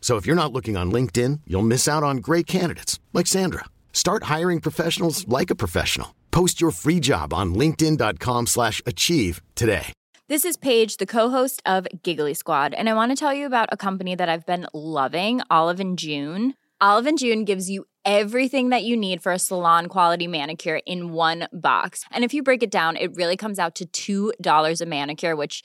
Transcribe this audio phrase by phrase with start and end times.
[0.00, 3.66] So if you're not looking on LinkedIn, you'll miss out on great candidates like Sandra.
[3.92, 6.16] Start hiring professionals like a professional.
[6.32, 9.92] Post your free job on linkedin.com/achieve today.
[10.28, 13.68] This is Paige, the co-host of Giggly Squad, and I want to tell you about
[13.72, 16.54] a company that I've been loving, Olive and June.
[16.80, 21.12] Olive and June gives you everything that you need for a salon quality manicure in
[21.12, 22.04] one box.
[22.12, 25.64] And if you break it down, it really comes out to $2 a manicure, which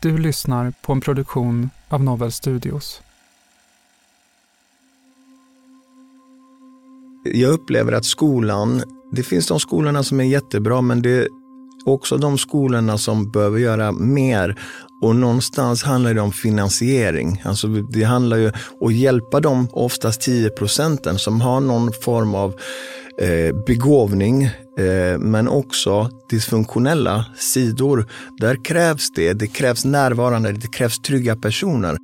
[0.00, 3.02] Du lyssnar på en produktion av Novel Studios.
[7.24, 8.82] Jag upplever att skolan,
[9.12, 11.28] det finns de skolorna som är jättebra, men det är
[11.86, 14.60] också de skolorna som behöver göra mer.
[15.02, 17.42] Och någonstans handlar det om finansiering.
[17.44, 22.34] Alltså det handlar ju om att hjälpa de oftast 10 procenten som har någon form
[22.34, 22.54] av
[23.20, 24.50] eh, begåvning,
[25.18, 28.06] men också dysfunktionella sidor.
[28.38, 29.32] Där krävs det.
[29.32, 31.96] Det krävs närvarande, det krävs trygga personer.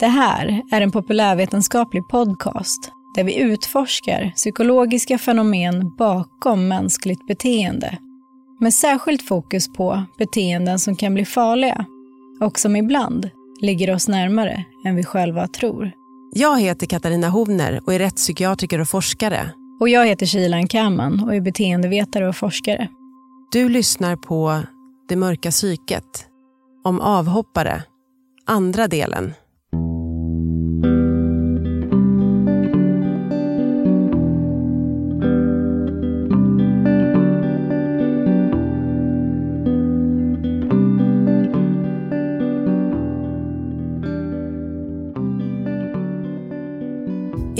[0.00, 7.98] Det här är en populärvetenskaplig podcast där vi utforskar psykologiska fenomen bakom mänskligt beteende.
[8.60, 11.84] Med särskilt fokus på beteenden som kan bli farliga
[12.40, 15.92] och som ibland ligger oss närmare än vi själva tror.
[16.34, 19.52] Jag heter Katarina Hovner och är rättspsykiatriker och forskare.
[19.80, 22.88] Och jag heter Shilan Kaman och är beteendevetare och forskare.
[23.52, 24.62] Du lyssnar på
[25.08, 26.26] Det mörka psyket
[26.84, 27.82] om avhoppare,
[28.46, 29.32] andra delen.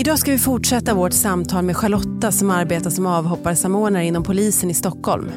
[0.05, 4.73] Idag ska vi fortsätta vårt samtal med Charlotta som arbetar som avhopparsamordnare inom polisen i
[4.73, 5.31] Stockholm.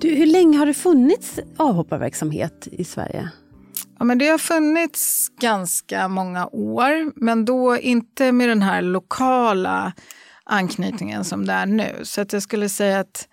[0.00, 3.30] Du, hur länge har det funnits avhopparverksamhet i Sverige?
[3.98, 9.92] Ja, men det har funnits ganska många år, men då inte med den här lokala
[10.44, 11.94] anknytningen som det är nu.
[12.02, 13.28] Så att jag skulle säga att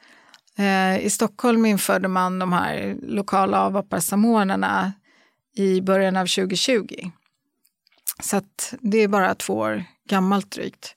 [0.57, 4.93] eh, i Stockholm införde man de här lokala avhopparsamordnarna
[5.55, 7.11] i början av 2020.
[8.23, 10.95] Så att det är bara två år gammalt drygt.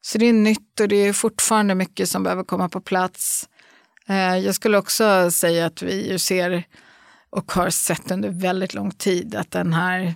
[0.00, 3.48] Så det är nytt och det är fortfarande mycket som behöver komma på plats.
[4.08, 6.64] Eh, jag skulle också säga att vi ser
[7.30, 10.14] och har sett under väldigt lång tid att den här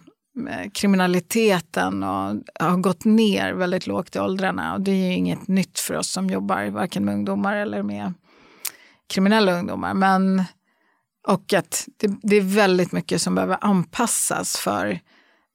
[0.49, 4.75] eh, kriminaliteten och, har gått ner väldigt lågt i åldrarna.
[4.75, 8.13] Och det är ju inget nytt för oss som jobbar varken med ungdomar eller med
[9.07, 9.95] kriminella ungdomar.
[9.95, 10.45] Men,
[11.29, 15.01] och att det, det är väldigt mycket som behöver anpassas för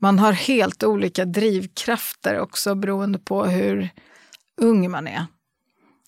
[0.02, 3.90] man har helt olika drivkrafter också beroende på hur
[4.62, 5.26] ung man är.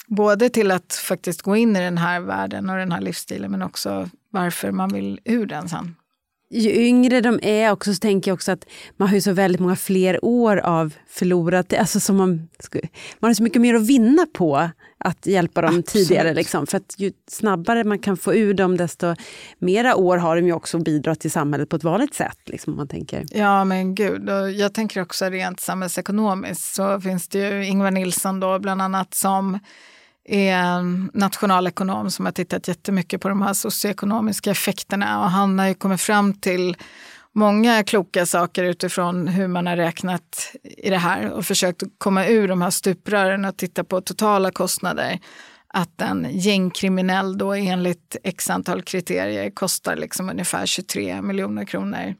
[0.07, 3.61] både till att faktiskt gå in i den här världen och den här livsstilen men
[3.61, 5.95] också varför man vill ur den sen
[6.49, 8.65] ju yngre de är också så tänker jag också att
[8.97, 12.49] man har ju så väldigt många fler år av förlorat, alltså som man,
[13.19, 16.07] man har så mycket mer att vinna på att hjälpa dem Absolut.
[16.07, 16.33] tidigare.
[16.33, 16.67] Liksom.
[16.67, 19.15] För att ju snabbare man kan få ur dem desto
[19.59, 22.39] mera år har de ju också bidragit till samhället på ett vanligt sätt.
[22.45, 23.25] Liksom, man tänker.
[23.31, 28.39] Ja men gud, och jag tänker också rent samhällsekonomiskt så finns det ju Ingvar Nilsson
[28.39, 29.59] då bland annat som
[30.29, 35.67] är en nationalekonom som har tittat jättemycket på de här socioekonomiska effekterna och han har
[35.67, 36.77] ju kommit fram till
[37.33, 42.47] många kloka saker utifrån hur man har räknat i det här och försökt komma ur
[42.47, 45.19] de här stuprören och titta på totala kostnader.
[45.67, 52.15] Att en gängkriminell då enligt x antal kriterier kostar liksom ungefär 23 miljoner kronor.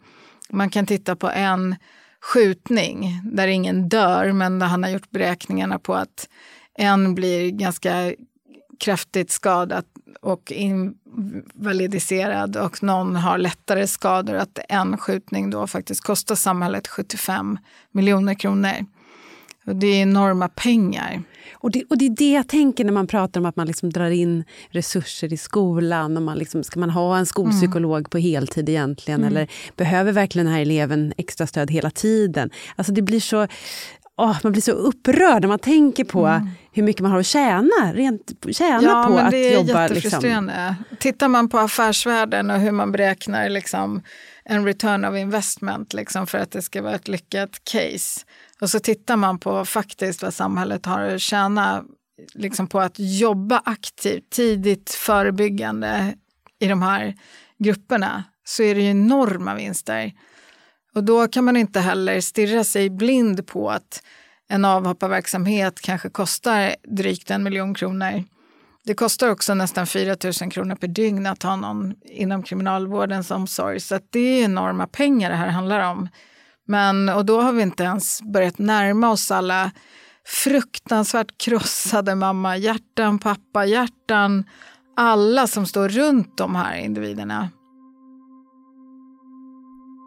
[0.50, 1.76] Man kan titta på en
[2.22, 6.28] skjutning där ingen dör men där han har gjort beräkningarna på att
[6.80, 8.14] en blir ganska
[8.80, 9.86] kraftigt skadad
[10.22, 14.36] och invalidiserad och någon har lättare skador.
[14.36, 17.58] Att en skjutning då faktiskt kostar samhället 75
[17.92, 18.86] miljoner kronor.
[19.66, 21.24] Och det är enorma pengar.
[21.54, 23.90] Och det, och det är det jag tänker när man pratar om att man liksom
[23.90, 26.18] drar in resurser i skolan.
[26.18, 28.10] Och man liksom, ska man ha en skolpsykolog mm.
[28.10, 29.20] på heltid egentligen?
[29.20, 29.32] Mm.
[29.32, 32.50] Eller behöver verkligen den här eleven extra stöd hela tiden?
[32.76, 33.48] Alltså det blir så
[34.20, 36.50] oh, man blir så upprörd när man tänker på mm.
[36.72, 39.82] hur mycket man har att tjäna, rent, tjäna ja, på att det är jobba.
[39.82, 40.76] Jättefrustrerande.
[40.80, 40.98] Liksom.
[40.98, 44.02] Tittar man på affärsvärlden och hur man beräknar liksom,
[44.46, 48.22] en return of investment liksom, för att det ska vara ett lyckat case.
[48.62, 51.84] Och så tittar man på faktiskt vad samhället har att tjäna
[52.34, 56.14] liksom på att jobba aktivt, tidigt förebyggande
[56.60, 57.16] i de här
[57.58, 60.12] grupperna så är det ju enorma vinster.
[60.96, 64.04] Och då kan man inte heller stirra sig blind på att
[64.50, 68.24] en avhopparverksamhet kanske kostar drygt en miljon kronor.
[68.86, 73.80] Det kostar också nästan 4 000 kronor per dygn att ha någon inom kriminalvårdens omsorg.
[73.80, 76.08] Så det är enorma pengar det här handlar om.
[76.68, 79.72] Men, och då har vi inte ens börjat närma oss alla
[80.26, 84.44] fruktansvärt krossade mamma-hjärtan, pappa-hjärtan,
[84.96, 87.50] alla som står runt de här individerna.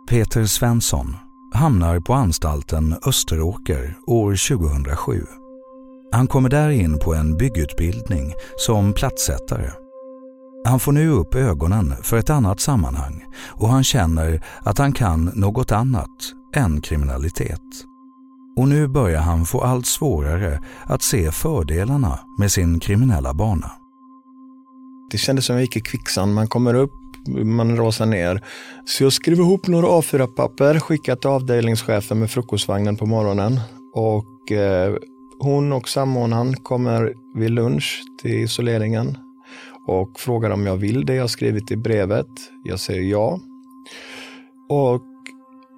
[0.09, 1.17] Peter Svensson
[1.55, 5.27] hamnar på anstalten Österåker år 2007.
[6.13, 9.71] Han kommer där in på en byggutbildning som platssättare.
[10.65, 15.25] Han får nu upp ögonen för ett annat sammanhang och han känner att han kan
[15.25, 17.63] något annat än kriminalitet.
[18.57, 23.71] Och nu börjar han få allt svårare att se fördelarna med sin kriminella bana.
[25.11, 26.35] Det kändes som att jag gick i kvicksand.
[26.35, 28.45] Man kommer upp man rasar ner.
[28.85, 33.61] Så jag skrev ihop några A4-papper, skickat till avdelningschefen med frukostvagnen på morgonen.
[33.95, 34.95] Och eh,
[35.39, 39.17] hon och samordnaren kommer vid lunch till isoleringen
[39.87, 42.27] och frågar om jag vill det jag skrivit i brevet.
[42.65, 43.41] Jag säger ja.
[44.69, 45.03] Och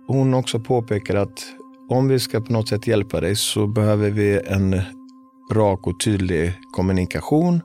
[0.06, 1.46] hon också påpekar att
[1.88, 4.80] om vi ska på något sätt hjälpa dig så behöver vi en
[5.52, 7.60] rak och tydlig kommunikation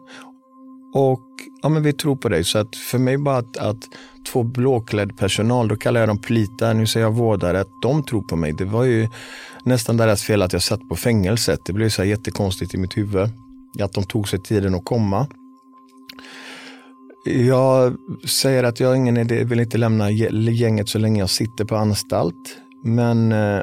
[0.93, 1.29] och
[1.61, 2.43] ja, men vi tror på dig.
[2.43, 3.89] Så att för mig bara att, att
[4.31, 8.21] två blåklädd personal, då kallar jag dem plitar, nu säger jag vårdare, att de tror
[8.21, 8.53] på mig.
[8.53, 9.07] Det var ju
[9.63, 11.59] nästan deras fel att jag satt på fängelset.
[11.65, 13.29] Det blev så här jättekonstigt i mitt huvud.
[13.81, 15.27] Att de tog sig tiden att komma.
[17.25, 17.95] Jag
[18.27, 21.75] säger att jag har ingen idé, vill inte lämna gänget så länge jag sitter på
[21.75, 22.57] anstalt.
[22.83, 23.61] Men, eh,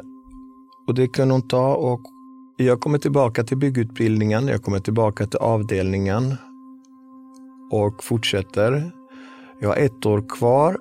[0.87, 2.01] och det kunde hon ta och
[2.57, 6.35] jag kommer tillbaka till byggutbildningen, jag kommer tillbaka till avdelningen
[7.71, 8.91] och fortsätter.
[9.59, 10.77] Jag har ett år kvar.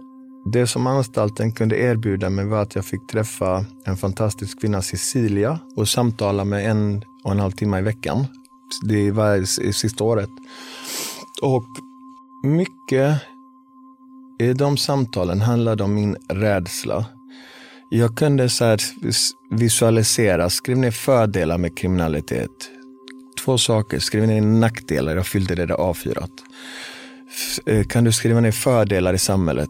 [0.53, 5.59] Det som anstalten kunde erbjuda mig var att jag fick träffa en fantastisk kvinna, Cecilia,
[5.77, 8.27] och samtala med en och en halv timme i veckan.
[8.89, 10.31] Det var i sista året.
[11.43, 11.67] Och
[12.45, 13.23] mycket
[14.39, 17.07] i de samtalen handlade om min rädsla.
[17.91, 18.77] Jag kunde så
[19.51, 22.71] visualisera, skriva ner fördelar med kriminalitet.
[23.47, 26.29] Två saker, skriv ner nackdelar, jag fyllde det där A4.
[27.67, 29.69] Eh, kan du skriva ner fördelar i samhället?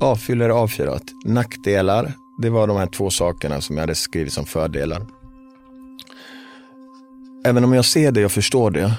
[0.00, 1.00] A fyller A4.
[1.24, 5.06] Nackdelar, det var de här två sakerna som jag hade skrivit som fördelar.
[7.44, 8.94] Även om jag ser det och förstår det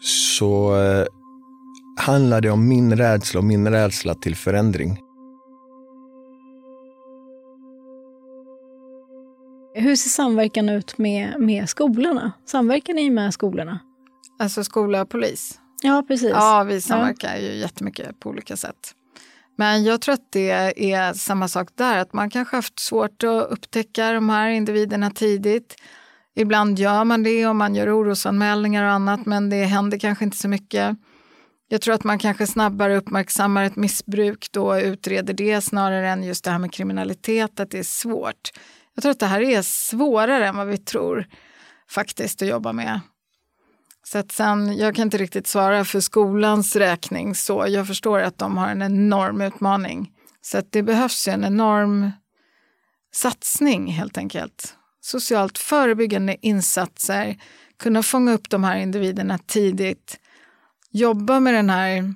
[0.00, 1.06] så eh,
[1.96, 4.98] handlar det om min rädsla och min rädsla till förändring.
[9.84, 12.32] Hur ser samverkan ut med, med skolorna?
[12.46, 13.80] Samverkar ni med skolorna?
[14.38, 15.60] Alltså skola och polis?
[15.82, 16.30] Ja, precis.
[16.30, 17.40] Ja, vi samverkar ja.
[17.40, 18.94] ju jättemycket på olika sätt.
[19.58, 20.50] Men jag tror att det
[20.92, 25.76] är samma sak där, att man kanske haft svårt att upptäcka de här individerna tidigt.
[26.36, 30.36] Ibland gör man det och man gör orosanmälningar och annat men det händer kanske inte
[30.36, 30.96] så mycket.
[31.68, 36.22] Jag tror att man kanske snabbare uppmärksammar ett missbruk då och utreder det snarare än
[36.22, 38.50] just det här med kriminalitet, att det är svårt.
[38.94, 41.26] Jag tror att det här är svårare än vad vi tror
[41.90, 43.00] faktiskt att jobba med.
[44.06, 47.64] Så att sen, jag kan inte riktigt svara för skolans räkning så.
[47.68, 50.10] Jag förstår att de har en enorm utmaning.
[50.40, 52.10] Så att det behövs en enorm
[53.12, 54.74] satsning helt enkelt.
[55.00, 57.36] Socialt förebyggande insatser,
[57.78, 60.18] kunna fånga upp de här individerna tidigt,
[60.90, 62.14] jobba med den här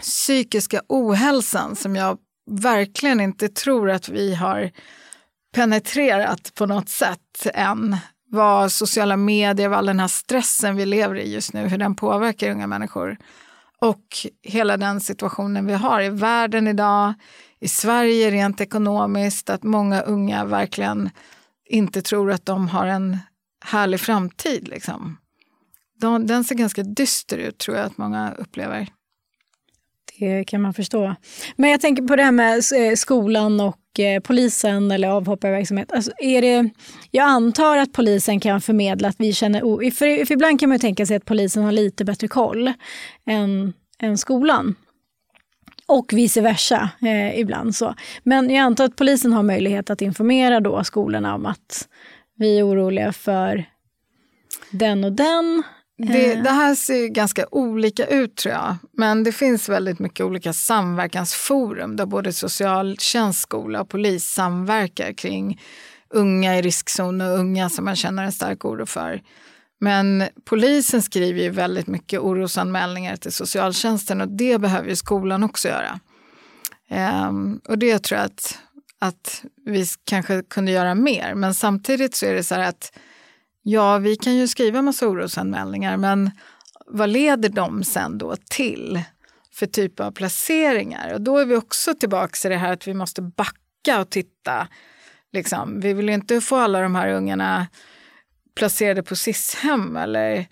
[0.00, 2.18] psykiska ohälsan som jag
[2.50, 4.70] verkligen inte tror att vi har
[5.56, 7.96] penetrerat på något sätt än.
[8.28, 11.94] Vad sociala medier, vad all den här stressen vi lever i just nu, hur den
[11.94, 13.16] påverkar unga människor.
[13.80, 14.02] Och
[14.42, 17.14] hela den situationen vi har i världen idag,
[17.60, 21.10] i Sverige rent ekonomiskt, att många unga verkligen
[21.68, 23.18] inte tror att de har en
[23.64, 24.68] härlig framtid.
[24.68, 25.18] Liksom.
[26.00, 28.88] De, den ser ganska dyster ut tror jag att många upplever.
[30.18, 31.14] Det kan man förstå.
[31.56, 35.92] Men jag tänker på det här med eh, skolan och eh, polisen eller avhopparverksamhet.
[35.92, 36.70] Alltså är det,
[37.10, 41.06] jag antar att polisen kan förmedla att vi känner för, för ibland kan man tänka
[41.06, 42.72] sig att polisen har lite bättre koll
[43.26, 44.74] än, än skolan.
[45.88, 47.74] Och vice versa eh, ibland.
[47.74, 47.94] så.
[48.22, 51.88] Men jag antar att polisen har möjlighet att informera då skolorna om att
[52.36, 53.64] vi är oroliga för
[54.70, 55.62] den och den.
[55.98, 56.42] Det, eh.
[56.42, 58.76] det, här ser ganska olika ut tror jag.
[58.92, 65.60] Men det finns väldigt mycket olika samverkansforum där både socialtjänst, skola och polis samverkar kring
[66.10, 69.22] unga i riskzon och unga som man känner en stark oro för.
[69.80, 75.68] Men polisen skriver ju väldigt mycket orosanmälningar till socialtjänsten och det behöver ju skolan också
[75.68, 76.00] göra.
[77.28, 78.58] Um, och det tror jag att,
[78.98, 81.34] att vi kanske kunde göra mer.
[81.34, 82.92] Men samtidigt så är det så här att
[83.68, 86.30] ja, vi kan ju skriva massa orosanmälningar men
[86.86, 89.00] vad leder de sen då till
[89.52, 91.14] för typ av placeringar?
[91.14, 94.68] Och då är vi också tillbaka i det här att vi måste backa och titta.
[95.32, 97.66] Liksom, vi vill inte få alla de här ungarna
[98.56, 100.46] placerade på SIS-hem eller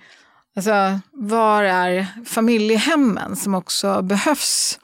[0.56, 4.80] alltså, var är familjehemmen som också behövs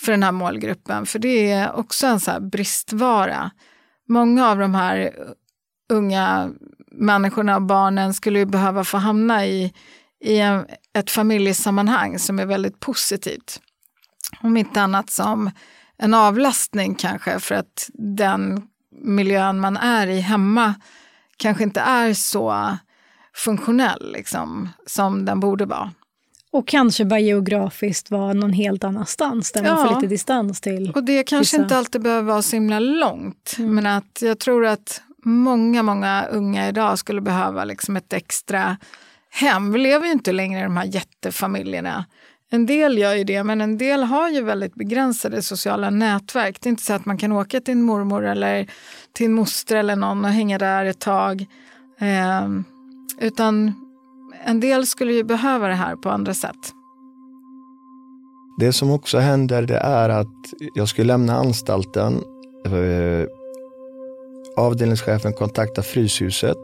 [0.00, 1.06] för den här målgruppen?
[1.06, 3.50] För det är också en så bristvara.
[4.08, 5.14] Många av de här
[5.88, 6.52] unga
[6.96, 9.72] människorna och barnen skulle ju behöva få hamna i,
[10.20, 10.66] i en,
[10.98, 13.60] ett familjesammanhang som är väldigt positivt.
[14.40, 15.50] Om inte annat som
[15.98, 18.62] en avlastning kanske för att den
[19.02, 20.74] miljön man är i hemma
[21.36, 22.76] kanske inte är så
[23.34, 25.92] funktionell liksom, som den borde vara.
[26.52, 29.74] Och kanske bara geografiskt vara någon helt annanstans där ja.
[29.74, 31.62] man får lite distans till Och det kanske vissa.
[31.62, 33.54] inte alltid behöver vara så himla långt.
[33.58, 33.74] Mm.
[33.74, 38.76] Men att jag tror att många, många unga idag skulle behöva liksom ett extra
[39.30, 39.72] hem.
[39.72, 42.04] Vi lever ju inte längre i de här jättefamiljerna.
[42.50, 46.60] En del gör ju det, men en del har ju väldigt begränsade sociala nätverk.
[46.60, 48.70] Det är inte så att man kan åka till en mormor eller
[49.12, 51.46] till en moster eller någon och hänga där ett tag.
[51.98, 52.48] Eh,
[53.18, 53.72] utan
[54.44, 56.72] en del skulle ju behöva det här på andra sätt.
[58.58, 62.14] Det som också händer det är att jag skulle lämna anstalten.
[62.66, 63.26] Eh,
[64.56, 66.58] avdelningschefen kontaktar Fryshuset,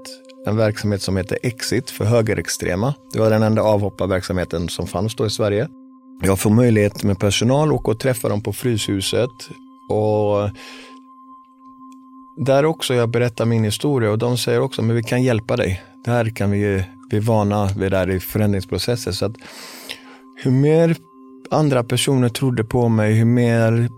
[0.47, 2.95] en verksamhet som heter Exit för högerextrema.
[3.13, 5.69] Det var den enda avhopparverksamheten som fanns då i Sverige.
[6.23, 9.31] Jag får möjlighet med personal att åka och träffa dem på Fryshuset.
[9.89, 10.51] Och
[12.37, 15.83] där också jag berättar min historia och de säger också, men vi kan hjälpa dig.
[16.05, 19.13] Det här kan vi, vi är vana vid där i förändringsprocesser.
[19.13, 19.37] Så att
[20.37, 20.97] hur mer
[21.51, 23.89] andra personer trodde på mig, hur mer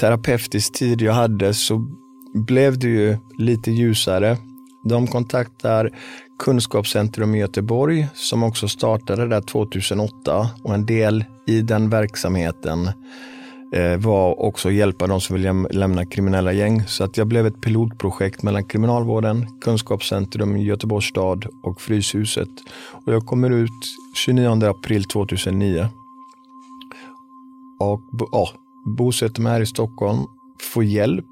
[0.00, 1.86] terapeutisk tid jag hade så
[2.34, 4.36] blev det ju lite ljusare.
[4.84, 5.90] De kontaktar
[6.38, 12.90] Kunskapscentrum i Göteborg som också startade där 2008 och en del i den verksamheten
[13.74, 16.82] eh, var också att hjälpa de som vill lämna kriminella gäng.
[16.86, 22.48] Så att jag blev ett pilotprojekt mellan Kriminalvården, Kunskapscentrum Göteborgs stad och Fryshuset.
[23.06, 23.70] Och jag kommer ut
[24.14, 25.88] 29 april 2009.
[27.80, 28.48] Och ja,
[28.84, 30.18] bosätter mig här i Stockholm,
[30.74, 31.29] får hjälp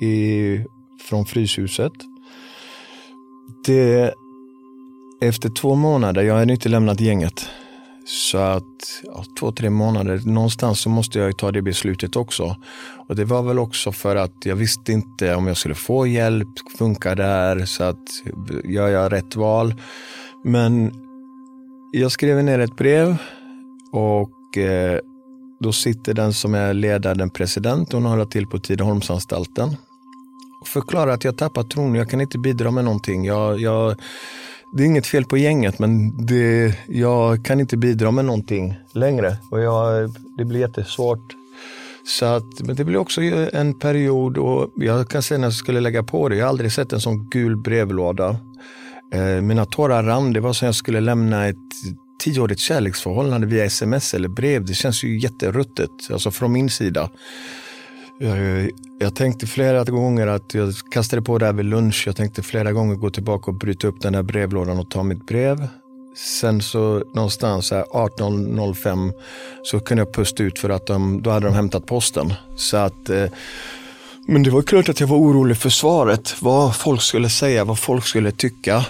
[0.00, 0.64] i,
[1.08, 1.92] från Fryshuset.
[3.66, 4.14] Det,
[5.20, 7.48] efter två månader, jag hade inte lämnat gänget,
[8.04, 12.56] så att ja, två, tre månader, någonstans så måste jag ta det beslutet också.
[13.08, 16.48] Och det var väl också för att jag visste inte om jag skulle få hjälp,
[16.78, 18.04] funka där, så att
[18.64, 19.74] gör jag rätt val?
[20.44, 20.92] Men
[21.92, 23.16] jag skrev ner ett brev
[23.92, 25.00] och eh,
[25.60, 29.76] då sitter den som är ledaren, president, hon håller till på Tidaholmsanstalten
[30.68, 31.94] förklara att jag tappat tron.
[31.94, 33.24] Jag kan inte bidra med någonting.
[33.24, 33.96] Jag, jag,
[34.72, 39.36] det är inget fel på gänget men det, jag kan inte bidra med någonting längre.
[39.50, 41.34] Och jag, det blir jättesvårt.
[42.06, 43.20] Så att, men det blir också
[43.52, 46.72] en period och jag kan säga när jag skulle lägga på det, jag har aldrig
[46.72, 48.36] sett en sån gul brevlåda.
[49.12, 51.56] Eh, mina tårar rann, det var som jag skulle lämna ett
[52.18, 54.64] tioårigt kärleksförhållande via sms eller brev.
[54.64, 57.10] Det känns ju jätteruttet, alltså från min sida.
[58.20, 62.02] Jag, jag, tänkte flera gånger att jag kastade på det här vid lunch.
[62.06, 65.26] Jag tänkte flera gånger gå tillbaka och bryta upp den här brevlådan och ta mitt
[65.26, 65.68] brev.
[66.16, 69.12] Sen så någonstans 18.05
[69.62, 72.34] så kunde jag pusta ut för att de, då hade de hämtat posten.
[72.56, 73.26] Så att, eh,
[74.26, 76.42] men det var klart att jag var orolig för svaret.
[76.42, 78.84] Vad folk skulle säga, vad folk skulle tycka.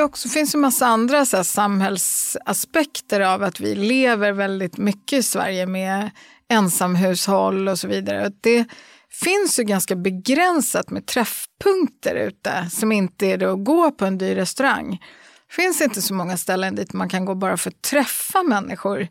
[0.00, 5.18] Det också, finns en massa andra så här, samhällsaspekter av att vi lever väldigt mycket
[5.18, 6.10] i Sverige med
[6.48, 8.32] ensamhushåll och så vidare.
[8.40, 8.66] Det
[9.10, 14.18] finns ju ganska begränsat med träffpunkter ute som inte är det att gå på en
[14.18, 15.02] dyr restaurang.
[15.48, 19.08] Det finns inte så många ställen dit man kan gå bara för att träffa människor.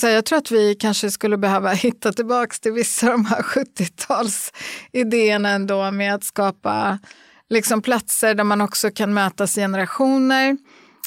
[0.00, 3.42] Så jag tror att vi kanske skulle behöva hitta tillbaka till vissa av de här
[3.42, 6.98] 70-talsidéerna ändå med att skapa
[7.54, 10.56] liksom platser där man också kan mötas generationer.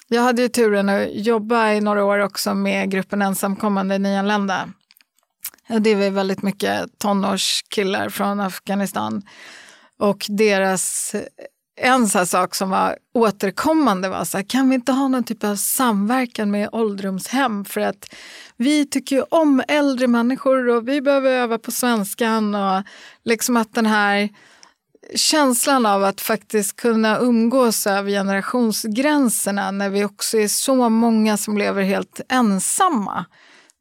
[0.08, 4.70] Jag hade ju turen att jobba i några år också med gruppen ensamkommande nyanlända.
[5.80, 9.22] Det är väldigt mycket tonårskillar från Afghanistan.
[10.00, 11.16] Och deras,
[11.82, 15.44] en sån sak som var återkommande var så här, kan vi inte ha någon typ
[15.44, 17.66] av samverkan med ålderdomshem?
[17.66, 18.13] För att
[18.58, 22.56] vi tycker ju om äldre människor och vi behöver öva på svenskan.
[22.56, 22.84] Och
[23.24, 24.30] liksom att den här
[25.15, 31.57] känslan av att faktiskt kunna umgås över generationsgränserna när vi också är så många som
[31.57, 33.25] lever helt ensamma.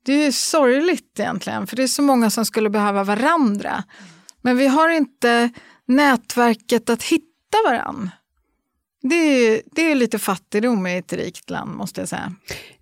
[0.04, 3.84] Det är ju sorgligt egentligen, för det är så många som skulle behöva varandra.
[4.42, 5.50] Men vi har inte
[5.86, 8.10] nätverket att hitta varandra.
[9.08, 12.32] Det är, det är lite fattigdom i ett rikt land måste jag säga.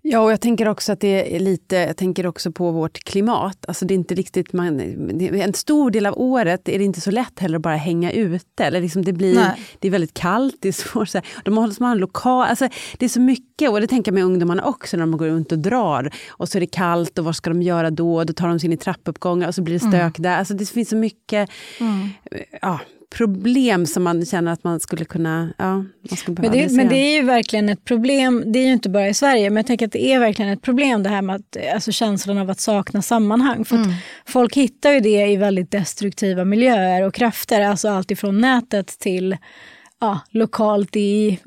[0.01, 3.65] Ja, och jag tänker också att det är lite, jag tänker också på vårt klimat.
[3.67, 4.79] Alltså det är inte riktigt, man,
[5.21, 8.63] en stor del av året är det inte så lätt heller att bara hänga ute.
[8.63, 11.09] Eller liksom det, blir, det är väldigt kallt, det är svårt.
[11.09, 14.11] Så här, de har, de har lokal, alltså det är så mycket, och det tänker
[14.11, 16.13] jag med ungdomarna också när de går runt och drar.
[16.29, 18.23] Och så är det kallt och vad ska de göra då?
[18.23, 20.11] Då tar de sig in i trappuppgångar och så blir det stök mm.
[20.17, 20.37] där.
[20.37, 21.49] Alltså det finns så mycket
[21.79, 22.09] mm.
[22.61, 25.73] ja, problem som man känner att man skulle kunna ja,
[26.09, 28.89] man skulle men, det, men det är ju verkligen ett problem, det är ju inte
[28.89, 31.35] bara i Sverige, men jag tänker att det är verkligen ett problem det här med
[31.35, 33.65] att, alltså känslan av att sakna sammanhang.
[33.65, 33.91] För mm.
[34.25, 39.37] Folk hittar ju det i väldigt destruktiva miljöer och krafter, alltså allt ifrån nätet till
[39.99, 41.39] ja, lokalt i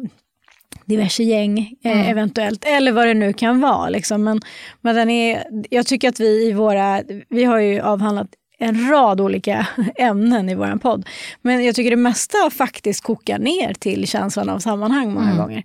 [0.84, 2.06] diverse gäng eh, mm.
[2.06, 3.88] eventuellt, eller vad det nu kan vara.
[3.88, 4.24] Liksom.
[4.24, 4.40] Men,
[4.80, 9.20] men den är, jag tycker att vi i våra, vi har ju avhandlat en rad
[9.20, 9.66] olika
[9.96, 11.08] ämnen i vår podd.
[11.42, 15.38] Men jag tycker det mesta faktiskt kokar ner till känslan av sammanhang många mm.
[15.38, 15.64] gånger.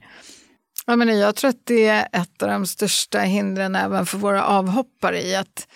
[0.86, 4.46] Ja, men jag tror att det är ett av de största hindren även för våra
[4.46, 5.68] avhoppare i att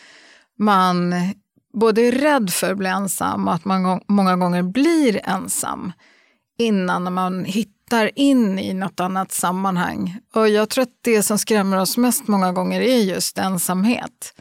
[0.59, 1.15] man
[1.73, 5.91] både är rädd för att bli ensam och att man många gånger blir ensam
[6.57, 10.17] innan man hittar in i något annat sammanhang.
[10.35, 14.33] Och jag tror att det som skrämmer oss mest många gånger är just ensamhet.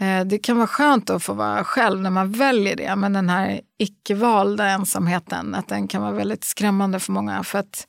[0.00, 3.28] Eh, det kan vara skönt att få vara själv när man väljer det, men den
[3.28, 7.42] här icke-valda ensamheten, att den kan vara väldigt skrämmande för många.
[7.42, 7.86] För att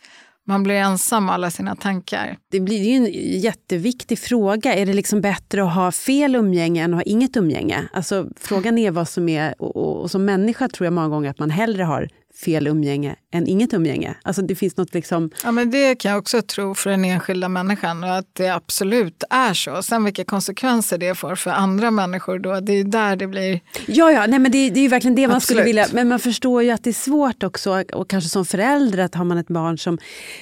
[0.47, 2.37] man blir ensam med alla sina tankar.
[2.51, 4.75] Det blir ju en jätteviktig fråga.
[4.75, 7.87] Är det liksom bättre att ha fel umgänge än att ha inget umgänge?
[7.93, 9.55] Alltså, frågan är vad som är...
[9.61, 12.09] Och, och, och som människa tror jag många gånger att man hellre har
[12.43, 14.15] fel umgänge än inget umgänge.
[14.23, 15.29] Alltså det finns något liksom...
[15.43, 19.23] Ja, men det kan jag också tro för den enskilda människan och att det absolut
[19.29, 19.83] är så.
[19.83, 23.59] Sen vilka konsekvenser det får för andra människor då, det är där det blir...
[23.87, 25.57] Ja, ja nej, men det, det är ju verkligen det man absolut.
[25.57, 25.87] skulle vilja.
[25.93, 29.25] Men man förstår ju att det är svårt också, och kanske som förälder, att har
[29.25, 29.97] man ett barn som,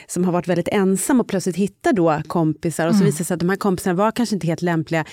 [0.07, 3.05] som har varit väldigt ensam och plötsligt hittar då kompisar och så mm.
[3.05, 5.05] visar sig att de här kompisarna var kanske inte helt lämpliga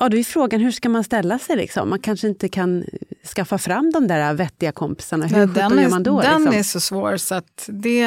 [0.00, 1.56] ja, då är frågan hur ska man ställa sig?
[1.56, 1.90] Liksom?
[1.90, 2.84] Man kanske inte kan
[3.36, 5.26] skaffa fram de där vettiga kompisarna.
[5.26, 6.20] Hur den gör man då?
[6.20, 6.58] Den liksom?
[6.58, 8.06] är så svår så att det,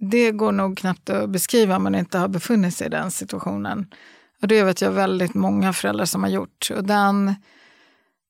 [0.00, 3.86] det går nog knappt att beskriva om man inte har befunnit sig i den situationen.
[4.42, 6.68] Och det vet jag väldigt många föräldrar som har gjort.
[6.76, 7.34] Och den,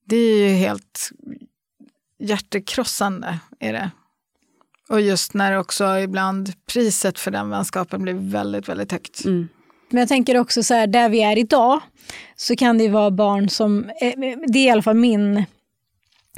[0.05, 1.11] det är ju helt
[2.19, 3.39] hjärtekrossande.
[3.61, 3.91] Är det.
[4.89, 9.25] Och just när också ibland priset för den vänskapen blir väldigt, väldigt högt.
[9.25, 9.49] Mm.
[9.91, 11.81] Men jag tänker också så här, där vi är idag,
[12.37, 14.13] så kan det vara barn som, eh,
[14.47, 15.45] det är i alla fall min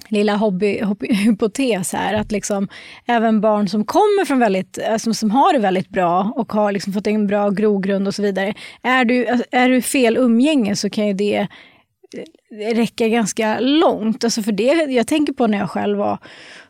[0.09, 2.69] lilla hobby, hobbyhypotes här, att liksom
[3.07, 6.73] även barn som kommer från väldigt, alltså som, som har det väldigt bra och har
[6.73, 8.55] liksom fått en bra grogrund och så vidare.
[8.83, 14.25] Är du, alltså, är du fel umgänge så kan ju det eh, räcka ganska långt.
[14.25, 16.19] Alltså för det, jag tänker på när jag själv var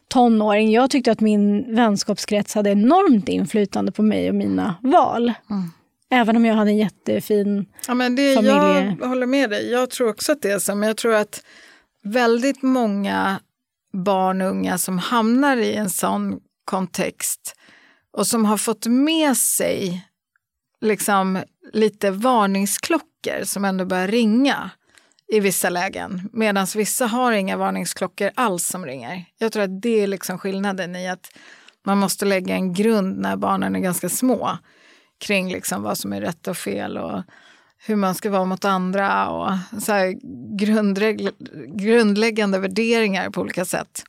[0.09, 0.73] tonåring.
[0.73, 5.33] Jag tyckte att min vänskapskrets hade enormt inflytande på mig och mina val.
[5.51, 5.71] Mm.
[6.11, 8.97] Även om jag hade en jättefin ja, men det, familje...
[9.01, 9.71] Jag håller med dig.
[9.71, 10.75] Jag tror också att det är så.
[10.75, 11.45] Men jag tror att
[12.03, 13.41] väldigt många
[13.93, 17.57] barn och unga som hamnar i en sån kontext
[18.13, 20.07] och som har fått med sig
[20.81, 21.43] liksom
[21.73, 24.71] lite varningsklockor som ändå börjar ringa
[25.33, 26.29] i vissa lägen.
[26.33, 29.25] Medan vissa har inga varningsklockor alls som ringer.
[29.39, 31.33] Jag tror att det är liksom skillnaden i att
[31.83, 34.59] man måste lägga en grund när barnen är ganska små
[35.21, 37.23] kring liksom vad som är rätt och fel och
[37.87, 39.53] hur man ska vara mot andra och
[39.83, 40.15] så här
[41.79, 44.03] grundläggande värderingar på olika sätt.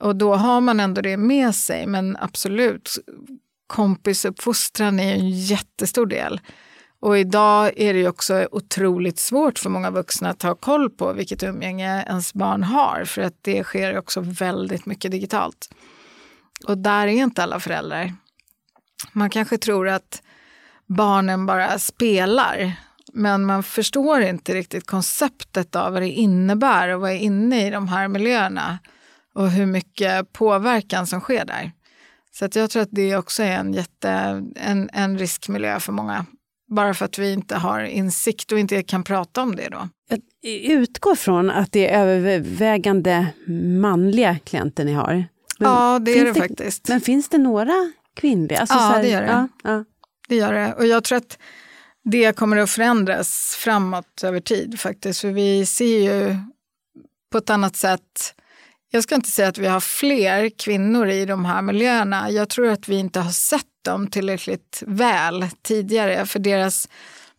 [0.00, 2.98] Och då har man ändå det med sig, men absolut,
[3.66, 6.40] kompisuppfostran är en jättestor del.
[7.00, 11.12] Och idag är det ju också otroligt svårt för många vuxna att ha koll på
[11.12, 15.74] vilket umgänge ens barn har, för att det sker också väldigt mycket digitalt.
[16.66, 18.14] Och där är inte alla föräldrar.
[19.12, 20.22] Man kanske tror att
[20.86, 22.72] barnen bara spelar,
[23.12, 27.88] men man förstår inte riktigt konceptet av vad det innebär att vara inne i de
[27.88, 28.78] här miljöerna
[29.34, 31.72] och hur mycket påverkan som sker där.
[32.32, 34.10] Så att jag tror att det också är en, jätte,
[34.56, 36.26] en, en riskmiljö för många.
[36.68, 39.88] Bara för att vi inte har insikt och inte kan prata om det då.
[40.08, 40.20] Jag
[40.52, 43.26] utgår från att det är övervägande
[43.80, 45.24] manliga klienter ni har.
[45.58, 46.88] Men ja, det är det, det, faktiskt.
[46.88, 48.60] Men finns det några kvinnliga?
[48.60, 49.28] Alltså ja, här, det gör det.
[49.28, 49.84] Ja, ja.
[50.28, 50.74] Det gör det.
[50.74, 51.38] Och jag tror att
[52.04, 55.20] det kommer att förändras framåt över tid faktiskt.
[55.20, 56.36] För vi ser ju
[57.32, 58.34] på ett annat sätt
[58.92, 62.30] jag ska inte säga att vi har fler kvinnor i de här miljöerna.
[62.30, 66.88] Jag tror att vi inte har sett dem tillräckligt väl tidigare för deras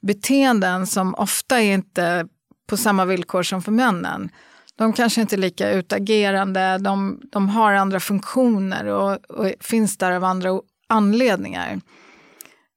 [0.01, 2.27] beteenden som ofta är inte
[2.69, 4.29] på samma villkor som för männen.
[4.77, 10.11] De kanske inte är lika utagerande, de, de har andra funktioner och, och finns där
[10.11, 11.81] av andra anledningar.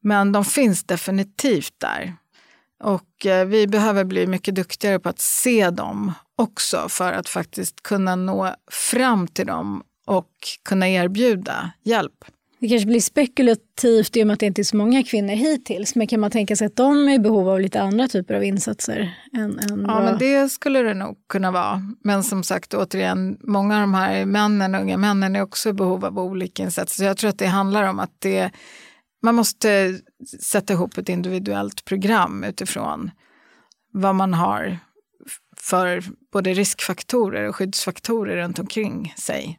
[0.03, 2.17] Men de finns definitivt där.
[2.83, 7.83] Och eh, vi behöver bli mycket duktigare på att se dem också för att faktiskt
[7.83, 10.31] kunna nå fram till dem och
[10.65, 12.25] kunna erbjuda hjälp.
[12.65, 15.95] Det kanske blir spekulativt i och med att det inte är så många kvinnor hittills.
[15.95, 18.45] Men kan man tänka sig att de är i behov av lite andra typer av
[18.45, 19.15] insatser?
[19.33, 21.83] Än, än ja, men det skulle det nog kunna vara.
[22.05, 26.05] Men som sagt, återigen, många av de här männen, unga männen är också i behov
[26.05, 26.97] av olika insatser.
[26.97, 28.51] Så jag tror att det handlar om att det,
[29.23, 29.99] man måste
[30.41, 33.11] sätta ihop ett individuellt program utifrån
[33.93, 34.79] vad man har
[35.57, 39.59] för både riskfaktorer och skyddsfaktorer runt omkring sig.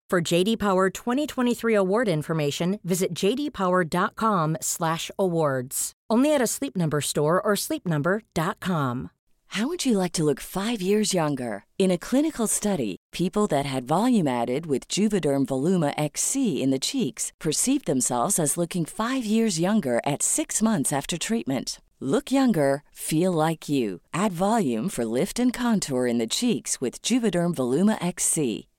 [0.11, 5.91] For JD Power 2023 award information, visit jdpower.com/awards.
[6.09, 9.11] Only at a Sleep Number store or sleepnumber.com.
[9.47, 11.63] How would you like to look 5 years younger?
[11.79, 16.79] In a clinical study, people that had volume added with Juvederm Voluma XC in the
[16.79, 21.79] cheeks perceived themselves as looking 5 years younger at 6 months after treatment.
[22.01, 24.01] Look younger, feel like you.
[24.13, 28.67] Add volume for lift and contour in the cheeks with Juvederm Voluma XC.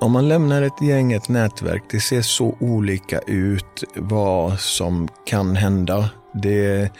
[0.00, 5.56] Om man lämnar ett gäng, ett nätverk, det ser så olika ut vad som kan
[5.56, 6.10] hända.
[6.34, 6.90] Det,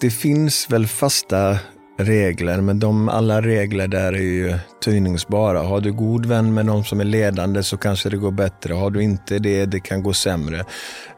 [0.00, 1.58] det finns väl fasta
[1.98, 5.62] regler, men de, alla regler där är ju töjningsbara.
[5.62, 8.74] Har du god vän med någon som är ledande så kanske det går bättre.
[8.74, 10.64] Har du inte det, det kan gå sämre.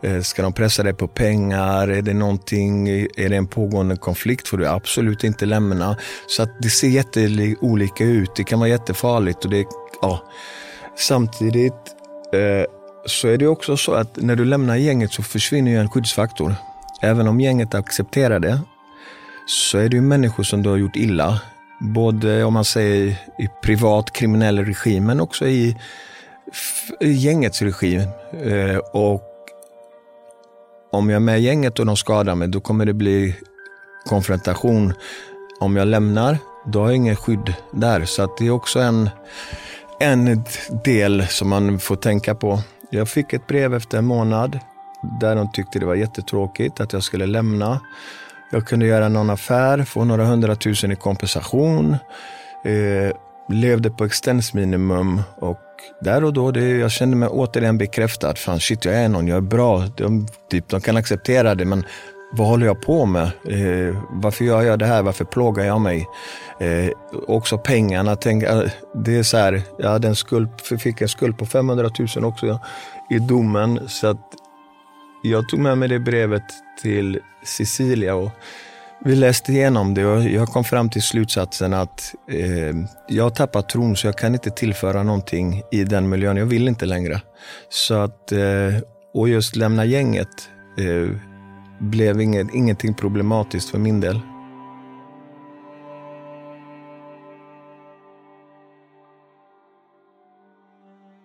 [0.03, 1.89] Eh, ska de pressa dig på pengar?
[1.89, 5.97] Är det någonting, är det en pågående konflikt får du absolut inte lämna.
[6.27, 8.31] Så att det ser jätteolika ut.
[8.37, 9.67] Det kan vara jättefarligt och det,
[10.03, 10.23] ja.
[10.97, 11.95] Samtidigt
[12.33, 12.65] eh,
[13.07, 16.55] så är det också så att när du lämnar gänget så försvinner ju en skyddsfaktor.
[17.01, 18.61] Även om gänget accepterar det
[19.47, 21.41] så är det ju människor som du har gjort illa.
[21.81, 23.07] Både om man säger
[23.39, 25.77] i privat kriminell regim men också i,
[27.01, 28.01] i gängets regim.
[28.43, 29.23] Eh, och
[30.93, 33.37] om jag är med i gänget och de skadar mig, då kommer det bli
[34.09, 34.93] konfrontation.
[35.61, 38.05] Om jag lämnar, då har jag inget skydd där.
[38.05, 39.11] Så att det är också en,
[40.01, 40.45] en
[40.85, 42.61] del som man får tänka på.
[42.91, 44.59] Jag fick ett brev efter en månad
[45.21, 47.81] där de tyckte det var jättetråkigt att jag skulle lämna.
[48.51, 51.97] Jag kunde göra någon affär, få några hundratusen i kompensation.
[52.65, 53.13] Eh,
[53.49, 55.61] levde på existensminimum och
[56.01, 58.35] där och då, det, jag kände mig återigen bekräftad.
[58.35, 59.85] Fan shit, jag är någon, jag är bra.
[59.97, 61.85] De, typ, de kan acceptera det, men
[62.31, 63.25] vad håller jag på med?
[63.25, 65.03] Eh, varför gör jag det här?
[65.03, 66.07] Varför plågar jag mig?
[66.61, 66.91] Eh,
[67.27, 68.17] också pengarna.
[68.17, 68.63] Tänk, eh,
[68.95, 72.47] det är så här, jag hade en skuld, fick en skuld på 500 000 också
[72.47, 72.61] ja,
[73.11, 73.81] i domen.
[73.89, 74.35] Så att
[75.23, 76.43] jag tog med mig det brevet
[76.83, 78.31] till Cecilia och
[79.05, 82.77] vi läste igenom det och jag kom fram till slutsatsen att eh,
[83.09, 86.37] jag har tappat tron så jag kan inte tillföra någonting i den miljön.
[86.37, 87.21] Jag vill inte längre.
[87.69, 88.75] Så att, eh,
[89.15, 90.29] och just lämna gänget
[90.79, 91.28] eh,
[91.79, 94.21] blev inget, ingenting problematiskt för min del.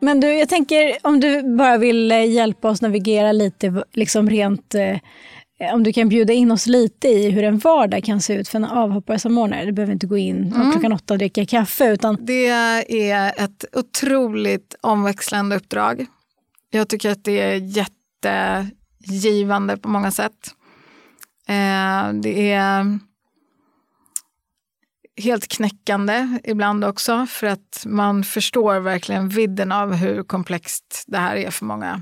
[0.04, 4.76] Men du, jag tänker om du bara vill eh, hjälpa oss navigera lite, liksom rent,
[4.76, 4.98] eh,
[5.74, 8.58] om du kan bjuda in oss lite i hur en vardag kan se ut för
[8.58, 9.66] en avhopparsamordnare.
[9.66, 10.72] Du behöver inte gå in mm.
[10.72, 11.92] klockan åtta och dricka kaffe.
[11.92, 12.18] Utan...
[12.22, 16.06] Det är ett otroligt omväxlande uppdrag.
[16.70, 17.60] Jag tycker att det är
[19.04, 20.56] givande på många sätt.
[21.48, 23.00] Eh, det är
[25.18, 31.36] helt knäckande ibland också för att man förstår verkligen vidden av hur komplext det här
[31.36, 32.02] är för många.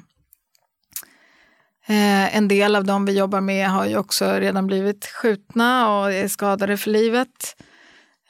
[1.86, 6.14] Eh, en del av dem vi jobbar med har ju också redan blivit skjutna och
[6.14, 7.56] är skadade för livet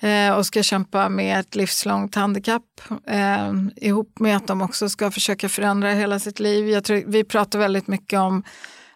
[0.01, 5.11] eh, och ska kämpa med ett livslångt handikapp eh, ihop med att de också ska
[5.11, 6.69] försöka förändra hela sitt liv.
[6.69, 8.43] Jag tror, vi pratar väldigt mycket om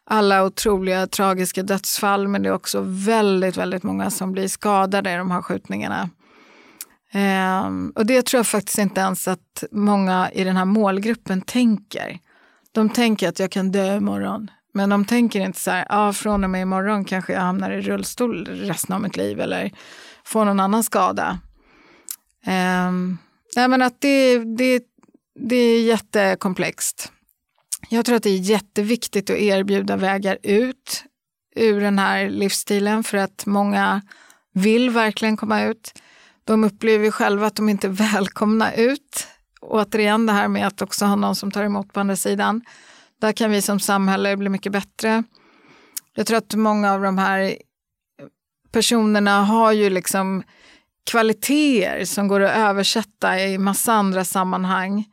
[0.03, 5.15] alla otroliga tragiska dödsfall men det är också väldigt, väldigt många som blir skadade i
[5.15, 6.09] de här skjutningarna.
[7.11, 7.65] Eh,
[7.95, 12.19] och det tror jag faktiskt inte ens att många i den här målgruppen tänker.
[12.71, 14.49] De tänker att jag kan dö imorgon.
[14.75, 17.81] Men de tänker inte så här, ah, från och med imorgon kanske jag hamnar i
[17.81, 19.71] rullstol resten av mitt liv eller
[20.23, 21.39] får någon annan skada.
[22.88, 23.17] Um,
[23.55, 24.83] nej, men att det, det,
[25.39, 27.11] det är jättekomplext.
[27.89, 31.03] Jag tror att det är jätteviktigt att erbjuda vägar ut
[31.55, 34.01] ur den här livsstilen för att många
[34.53, 35.93] vill verkligen komma ut.
[36.43, 39.27] de upplever själva att de inte är välkomna ut.
[39.61, 42.61] Återigen det här med att också ha någon som tar emot på andra sidan.
[43.25, 45.23] Där kan vi som samhälle bli mycket bättre.
[46.15, 47.57] Jag tror att många av de här
[48.71, 50.43] personerna har ju liksom
[51.11, 55.05] kvaliteter som går att översätta i massa andra sammanhang.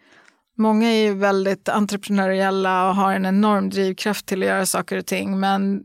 [0.58, 5.06] Många är ju väldigt entreprenöriella och har en enorm drivkraft till att göra saker och
[5.06, 5.82] ting men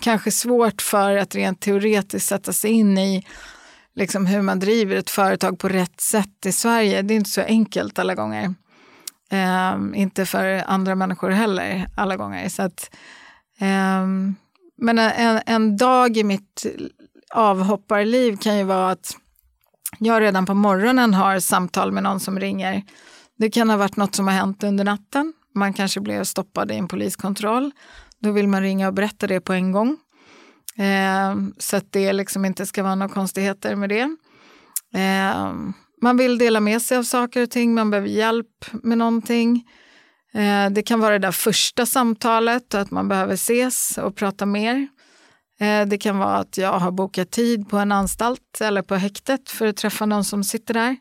[0.00, 3.26] kanske svårt för att rent teoretiskt sätta sig in i
[3.94, 7.02] liksom hur man driver ett företag på rätt sätt i Sverige.
[7.02, 8.54] Det är inte så enkelt alla gånger.
[9.34, 12.48] Eh, inte för andra människor heller alla gånger.
[12.48, 12.90] Så att,
[13.58, 14.06] eh,
[14.76, 16.66] men en, en dag i mitt
[17.34, 19.16] avhopparliv kan ju vara att
[19.98, 22.82] jag redan på morgonen har samtal med någon som ringer.
[23.38, 25.32] Det kan ha varit något som har hänt under natten.
[25.54, 27.70] Man kanske blev stoppad i en poliskontroll.
[28.18, 29.96] Då vill man ringa och berätta det på en gång.
[30.76, 34.16] Eh, så att det liksom inte ska vara några konstigheter med det.
[34.94, 35.52] Eh,
[36.04, 39.70] man vill dela med sig av saker och ting, man behöver hjälp med någonting.
[40.34, 44.88] Eh, det kan vara det där första samtalet, att man behöver ses och prata mer.
[45.60, 49.50] Eh, det kan vara att jag har bokat tid på en anstalt eller på häktet
[49.50, 50.96] för att träffa någon som sitter där.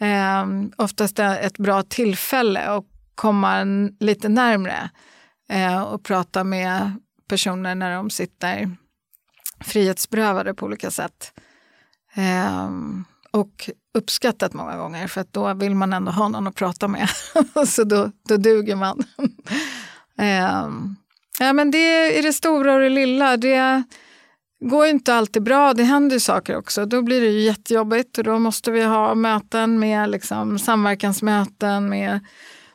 [0.00, 3.64] Eh, oftast är det ett bra tillfälle att komma
[4.00, 4.90] lite närmre
[5.88, 6.92] och prata med
[7.28, 8.76] personer när de sitter
[9.60, 11.32] frihetsberövade på olika sätt
[13.30, 17.08] och uppskattat många gånger för att då vill man ändå ha någon att prata med.
[17.66, 19.04] så då, då duger man.
[20.18, 20.68] eh,
[21.40, 23.36] ja, men det är det stora och det lilla.
[23.36, 23.82] Det
[24.60, 26.86] går inte alltid bra, det händer ju saker också.
[26.86, 32.20] Då blir det ju jättejobbigt och då måste vi ha möten med liksom, samverkansmöten med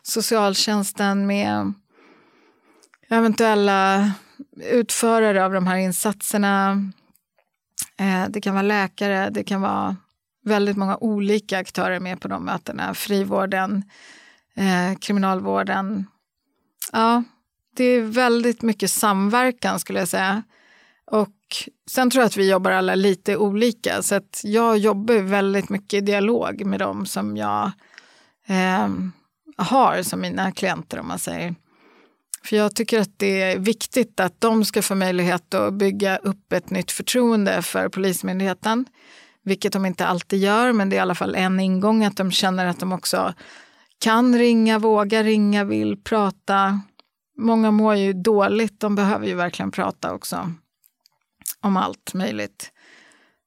[0.01, 1.73] socialtjänsten, med
[3.09, 4.11] eventuella
[4.71, 6.71] utförare av de här insatserna.
[7.99, 9.95] Eh, det kan vara läkare, det kan vara
[10.45, 12.93] väldigt många olika aktörer med på de mötena.
[12.93, 13.83] Frivården,
[14.55, 16.07] eh, kriminalvården.
[16.91, 17.23] Ja,
[17.75, 20.43] det är väldigt mycket samverkan skulle jag säga.
[21.11, 21.29] Och
[21.89, 24.01] sen tror jag att vi jobbar alla lite olika.
[24.01, 27.71] Så att jag jobbar väldigt mycket i dialog med dem som jag
[28.47, 28.89] eh,
[29.57, 31.55] har som mina klienter om man säger.
[32.43, 36.53] För jag tycker att det är viktigt att de ska få möjlighet att bygga upp
[36.53, 38.85] ett nytt förtroende för Polismyndigheten.
[39.45, 42.31] Vilket de inte alltid gör, men det är i alla fall en ingång att de
[42.31, 43.33] känner att de också
[43.99, 46.79] kan ringa, vågar ringa, vill prata.
[47.37, 50.51] Många mår ju dåligt, de behöver ju verkligen prata också
[51.61, 52.71] om allt möjligt.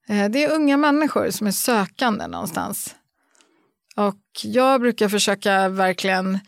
[0.09, 2.95] Eh, det är unga människor som är sökande någonstans.
[3.97, 6.39] Och jag brukar försöka verkligen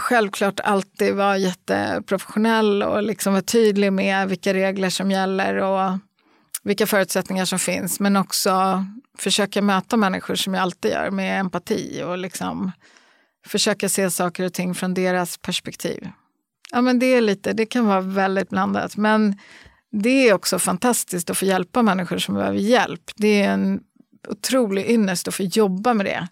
[0.00, 5.98] självklart alltid vara jätteprofessionell och liksom vara tydlig med vilka regler som gäller och
[6.64, 8.00] vilka förutsättningar som finns.
[8.00, 8.84] Men också
[9.18, 12.72] försöka möta människor som jag alltid gör med empati och liksom
[13.46, 16.08] försöka se saker och ting från deras perspektiv.
[16.72, 18.96] Ja, men det är lite, det kan vara väldigt blandat.
[18.96, 19.38] Men
[19.92, 23.10] det är också fantastiskt att få hjälpa människor som behöver hjälp.
[23.16, 23.80] Det är en
[24.28, 26.28] otrolig ynnest att få jobba med det.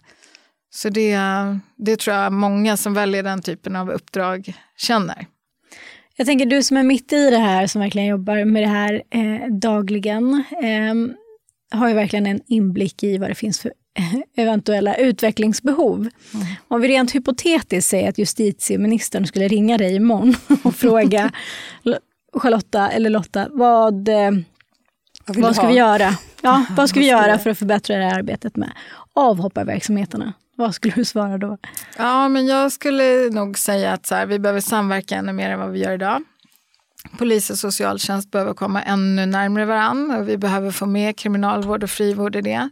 [0.69, 1.17] Så det,
[1.75, 5.27] det tror jag många som väljer den typen av uppdrag känner.
[6.19, 9.03] Jag tänker du som är mitt i det här, som verkligen jobbar med det här
[9.09, 13.73] eh, dagligen, eh, har ju verkligen en inblick i vad det finns för
[14.37, 15.97] eventuella utvecklingsbehov.
[15.97, 16.45] Mm.
[16.67, 21.31] Om vi rent hypotetiskt säger att justitieministern skulle ringa dig imorgon och fråga
[22.33, 24.31] Charlotta eller Lotta, vad, eh,
[25.25, 25.71] vad, vad ska ha?
[25.71, 26.15] vi göra?
[26.41, 28.71] Ja, vad ska vi göra för att förbättra det här arbetet med
[29.13, 30.33] avhopparverksamheterna?
[30.59, 31.57] Vad skulle du svara då?
[31.97, 35.59] Ja, men jag skulle nog säga att så här, vi behöver samverka ännu mer än
[35.59, 36.23] vad vi gör idag.
[37.17, 41.89] Polis och socialtjänst behöver komma ännu närmare varandra och vi behöver få med kriminalvård och
[41.89, 42.69] frivård i det.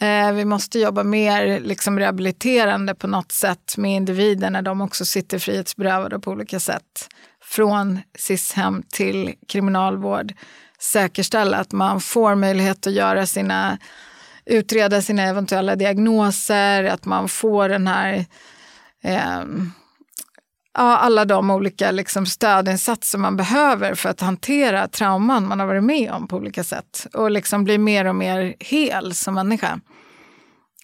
[0.00, 5.04] Eh, vi måste jobba mer liksom, rehabiliterande på något sätt med individer när de också
[5.04, 7.08] sitter frihetsberövade på olika sätt.
[7.42, 10.32] Från SIS-hem till kriminalvård.
[10.78, 13.78] Säkerställa att man får möjlighet att göra sina
[14.46, 18.24] utreda sina eventuella diagnoser, att man får den här
[19.02, 19.44] eh,
[20.74, 25.84] ja, alla de olika liksom, stödinsatser man behöver för att hantera trauman man har varit
[25.84, 29.80] med om på olika sätt och liksom bli mer och mer hel som människa.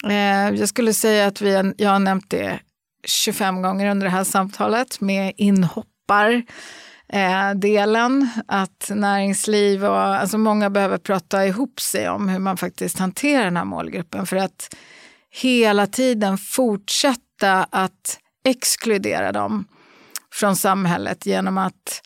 [0.08, 2.60] Eh, jag skulle säga att vi, jag har nämnt det
[3.06, 6.42] 25 gånger under det här samtalet med inhoppar
[7.12, 8.28] eh, delen.
[8.48, 13.56] Att näringsliv och alltså många behöver prata ihop sig om hur man faktiskt hanterar den
[13.56, 14.26] här målgruppen.
[14.26, 14.76] För att
[15.30, 19.64] hela tiden fortsätta att exkludera dem
[20.32, 22.02] från samhället genom att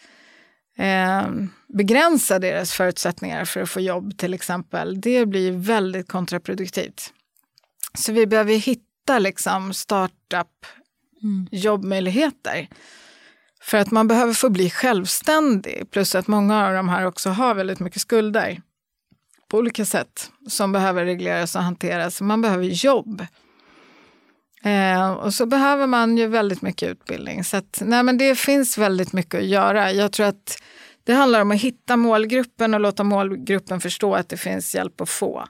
[0.78, 1.26] eh,
[1.68, 7.12] begränsa deras förutsättningar för att få jobb till exempel, det blir väldigt kontraproduktivt.
[7.98, 10.66] Så vi behöver hitta liksom startup
[11.22, 11.46] mm.
[11.50, 12.68] jobbmöjligheter.
[13.64, 17.54] För att man behöver få bli självständig, plus att många av de här också har
[17.54, 18.60] väldigt mycket skulder
[19.48, 22.20] på olika sätt som behöver regleras och hanteras.
[22.20, 23.26] Man behöver jobb.
[24.64, 27.44] Eh, och så behöver man ju väldigt mycket utbildning.
[27.44, 29.92] Så att, nej, men det finns väldigt mycket att göra.
[29.92, 30.58] Jag tror att
[31.04, 35.08] det handlar om att hitta målgruppen och låta målgruppen förstå att det finns hjälp att
[35.08, 35.44] få.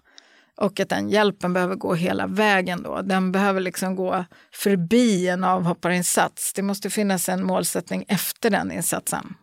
[0.56, 3.02] Och att den hjälpen behöver gå hela vägen då.
[3.02, 6.52] Den behöver liksom gå förbi en avhopparinsats.
[6.52, 9.34] Det måste finnas en målsättning efter den insatsen.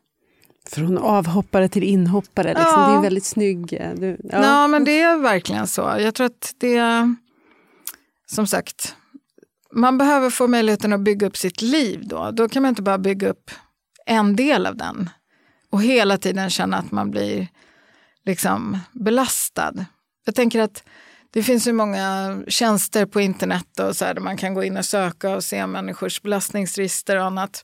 [0.70, 2.82] Från avhoppare till inhoppare, liksom.
[2.82, 2.88] ja.
[2.88, 3.74] det är väldigt snygg...
[3.74, 4.44] Eh, du, ja.
[4.44, 5.82] ja, men det är verkligen så.
[5.82, 6.82] Jag tror att det,
[8.26, 8.96] som sagt,
[9.74, 12.32] man behöver få möjligheten att bygga upp sitt liv då.
[12.32, 13.52] Då kan man inte bara bygga upp
[14.06, 15.10] en del av den
[15.70, 17.48] och hela tiden känna att man blir
[18.26, 19.74] liksom belastad.
[20.26, 20.84] Jag tänker att
[21.32, 24.78] det finns ju många tjänster på internet och så här, där man kan gå in
[24.78, 27.64] och söka och se människors belastningsregister och annat.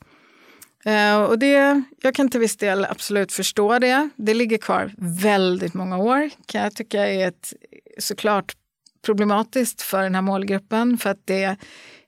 [0.84, 4.08] Eh, och det, jag kan till viss del absolut förstå det.
[4.16, 7.52] Det ligger kvar väldigt många år kan jag tycka är ett,
[7.98, 8.56] såklart
[9.02, 11.56] problematiskt för den här målgruppen för att det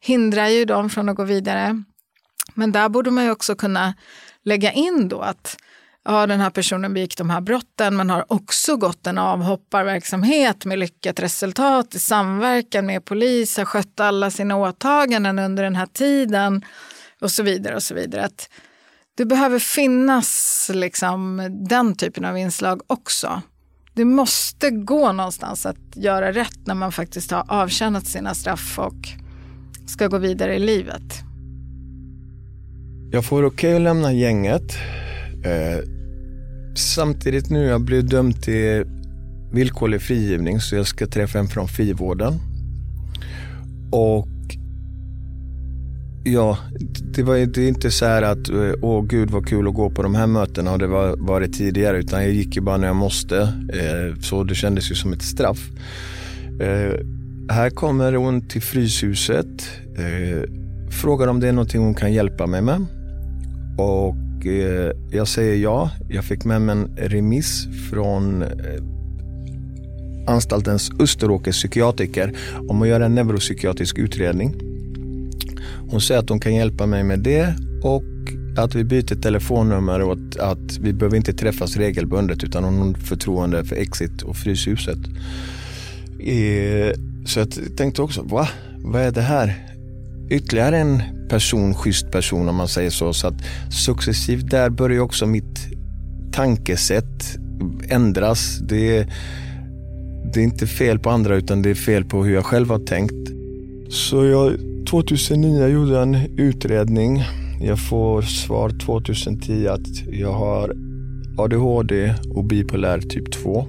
[0.01, 1.83] hindrar ju dem från att gå vidare.
[2.55, 3.95] Men där borde man ju också kunna
[4.45, 5.57] lägga in då att
[6.05, 10.79] ja, den här personen begick de här brotten men har också gått en avhopparverksamhet med
[10.79, 16.65] lyckat resultat i samverkan med polis, har skött alla sina åtaganden under den här tiden
[17.21, 17.75] och så vidare.
[17.75, 18.25] och så vidare.
[18.25, 18.49] Att
[19.17, 23.43] det behöver finnas liksom den typen av inslag också.
[23.95, 28.95] Det måste gå någonstans att göra rätt när man faktiskt har avtjänat sina straff och
[29.87, 31.03] ska gå vidare i livet.
[33.13, 34.73] Jag får okej okay att lämna gänget.
[35.45, 35.85] Eh,
[36.75, 38.85] samtidigt nu, jag blev dömd till
[39.53, 42.35] villkorlig frigivning så jag ska träffa en från frivården.
[43.93, 44.29] Och
[46.25, 46.59] Ja,
[47.15, 49.91] det var det är inte så här att eh, åh gud vad kul att gå
[49.91, 52.77] på de här mötena och det var, varit det tidigare utan jag gick ju bara
[52.77, 53.41] när jag måste.
[53.73, 55.71] Eh, så det kändes ju som ett straff.
[56.61, 57.01] Eh,
[57.51, 59.71] här kommer hon till Fryshuset.
[59.97, 60.51] Eh,
[60.91, 62.87] frågar om det är någonting hon kan hjälpa mig med.
[63.79, 64.15] Och
[64.47, 65.91] Eh, jag säger ja.
[66.09, 68.49] Jag fick med mig en remiss från eh,
[70.27, 72.37] anstaltens Österåkers psykiatriker
[72.69, 74.55] om att göra en neuropsykiatrisk utredning.
[75.91, 78.05] Hon säger att hon kan hjälpa mig med det och
[78.57, 82.95] att vi byter telefonnummer och att, att vi behöver inte träffas regelbundet utan hon har
[82.95, 84.99] förtroende för Exit och Fryshuset.
[86.21, 88.49] Eh, så jag tänkte också, va?
[88.79, 89.67] Vad är det här?
[90.31, 93.13] Ytterligare en person, schysst person om man säger så.
[93.13, 93.43] Så att
[93.87, 95.59] successivt där börjar också mitt
[96.33, 97.37] tankesätt
[97.89, 98.59] ändras.
[98.59, 99.13] Det är,
[100.35, 102.79] det är inte fel på andra utan det är fel på hur jag själv har
[102.79, 103.31] tänkt.
[103.89, 104.53] Så jag
[104.91, 107.23] 2009 gjorde jag en utredning.
[107.61, 110.75] Jag får svar 2010 att jag har
[111.39, 113.67] ADHD och bipolär typ 2.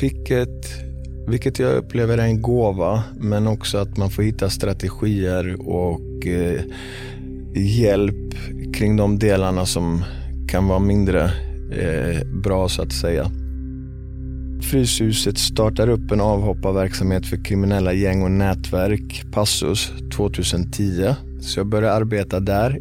[0.00, 0.83] Vilket,
[1.26, 6.60] vilket jag upplever är en gåva men också att man får hitta strategier och eh,
[7.54, 8.34] hjälp
[8.74, 10.04] kring de delarna som
[10.48, 11.24] kan vara mindre
[11.72, 13.30] eh, bra så att säga.
[14.62, 21.14] Fryshuset startar upp en avhopparverksamhet för kriminella gäng och nätverk, Passus, 2010.
[21.40, 22.78] Så jag började arbeta där.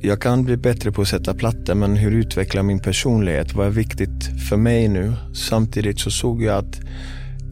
[0.00, 3.54] Jag kan bli bättre på att sätta plattor men hur utveckla min personlighet?
[3.54, 5.12] Vad är viktigt för mig nu?
[5.34, 6.80] Samtidigt så såg jag att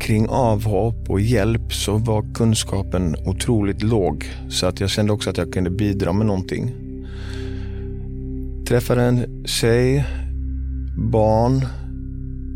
[0.01, 4.25] kring avhopp och hjälp så var kunskapen otroligt låg.
[4.49, 6.75] Så att jag kände också att jag kunde bidra med någonting.
[8.69, 10.05] Träffade en tjej,
[10.97, 11.67] barn,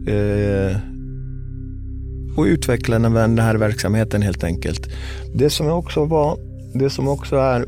[0.09, 0.77] eh,
[2.37, 4.89] och utvecklade den här verksamheten helt enkelt.
[5.35, 6.39] Det som också var,
[6.75, 7.67] det som också är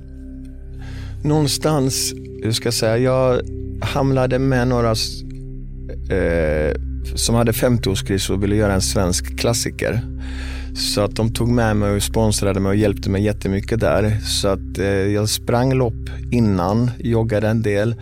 [1.24, 3.41] någonstans, hur ska jag säga, jag
[3.81, 4.91] hamnade med några
[6.11, 6.77] eh,
[7.14, 10.00] som hade 50-årskris och ville göra en svensk klassiker.
[10.76, 14.18] Så att de tog med mig och sponsrade mig och hjälpte mig jättemycket där.
[14.20, 17.94] Så att eh, jag sprang lopp innan, joggade en del.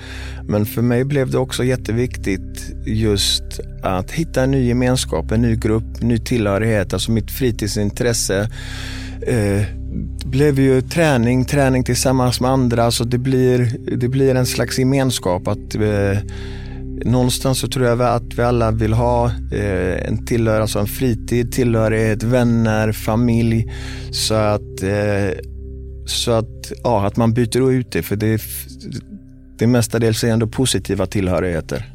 [0.48, 5.56] Men för mig blev det också jätteviktigt just att hitta en ny gemenskap, en ny
[5.56, 6.92] grupp, ny tillhörighet.
[6.92, 8.50] Alltså mitt fritidsintresse
[9.26, 9.62] eh,
[10.24, 12.90] blev ju träning, träning tillsammans med andra.
[12.90, 15.48] Så det blir, det blir en slags gemenskap.
[15.48, 16.18] att eh,
[17.04, 21.52] Någonstans så tror jag att vi alla vill ha eh, en tillhör, alltså en fritid,
[21.52, 23.72] tillhörighet, vänner, familj.
[24.10, 25.38] Så att, eh,
[26.06, 28.02] så att, ja, att man byter ut det.
[28.02, 28.40] För det,
[29.58, 31.90] det mestadels är ändå positiva tillhörigheter.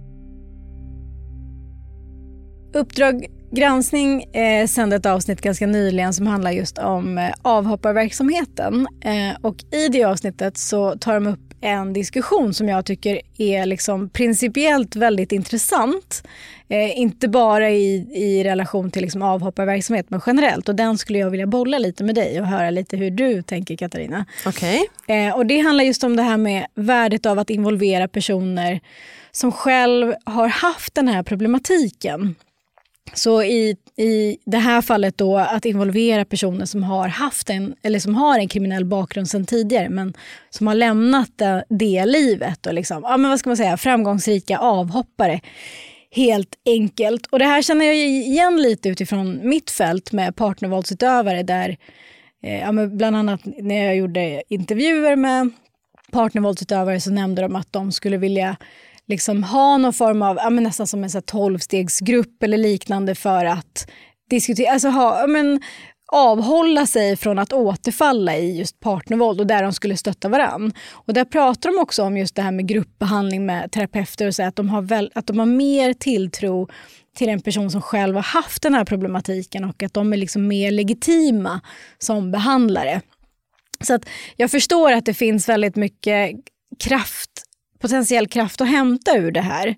[2.73, 8.87] Uppdrag granskning eh, sände ett avsnitt ganska nyligen som handlar just om eh, avhopparverksamheten.
[9.01, 13.65] Eh, och I det avsnittet så tar de upp en diskussion som jag tycker är
[13.65, 16.23] liksom principiellt väldigt intressant.
[16.69, 20.69] Eh, inte bara i, i relation till liksom avhopparverksamhet men generellt.
[20.69, 23.75] Och Den skulle jag vilja bolla lite med dig och höra lite hur du tänker
[23.75, 24.25] Katarina.
[24.47, 24.79] Okay.
[25.07, 28.79] Eh, det handlar just om det här med värdet av att involvera personer
[29.31, 32.35] som själv har haft den här problematiken.
[33.13, 37.99] Så i, i det här fallet då att involvera personer som har haft en, eller
[37.99, 40.13] som har en kriminell bakgrund sedan tidigare men
[40.49, 44.57] som har lämnat det, det livet och liksom, ja, men vad ska man säga, framgångsrika
[44.57, 45.39] avhoppare.
[46.11, 47.25] Helt enkelt.
[47.25, 51.77] Och det här känner jag igen lite utifrån mitt fält med partnervåldsutövare där
[52.43, 55.49] eh, ja, bland annat när jag gjorde intervjuer med
[56.11, 58.57] partnervåldsutövare så nämnde de att de skulle vilja
[59.09, 63.89] liksom ha någon form av, ja, men nästan som en tolvstegsgrupp eller liknande för att
[64.29, 65.61] diskutera, alltså ha, ja, men,
[66.11, 70.73] avhålla sig från att återfalla i just partnervåld och där de skulle stötta varann.
[70.91, 74.43] Och där pratar de också om just det här med gruppbehandling med terapeuter och så
[74.43, 76.67] att de har, väl, att de har mer tilltro
[77.15, 80.47] till en person som själv har haft den här problematiken och att de är liksom
[80.47, 81.61] mer legitima
[81.97, 83.01] som behandlare.
[83.81, 84.05] Så att
[84.35, 86.31] jag förstår att det finns väldigt mycket
[86.79, 87.38] kraft
[87.79, 89.75] potentiell kraft att hämta ur det här.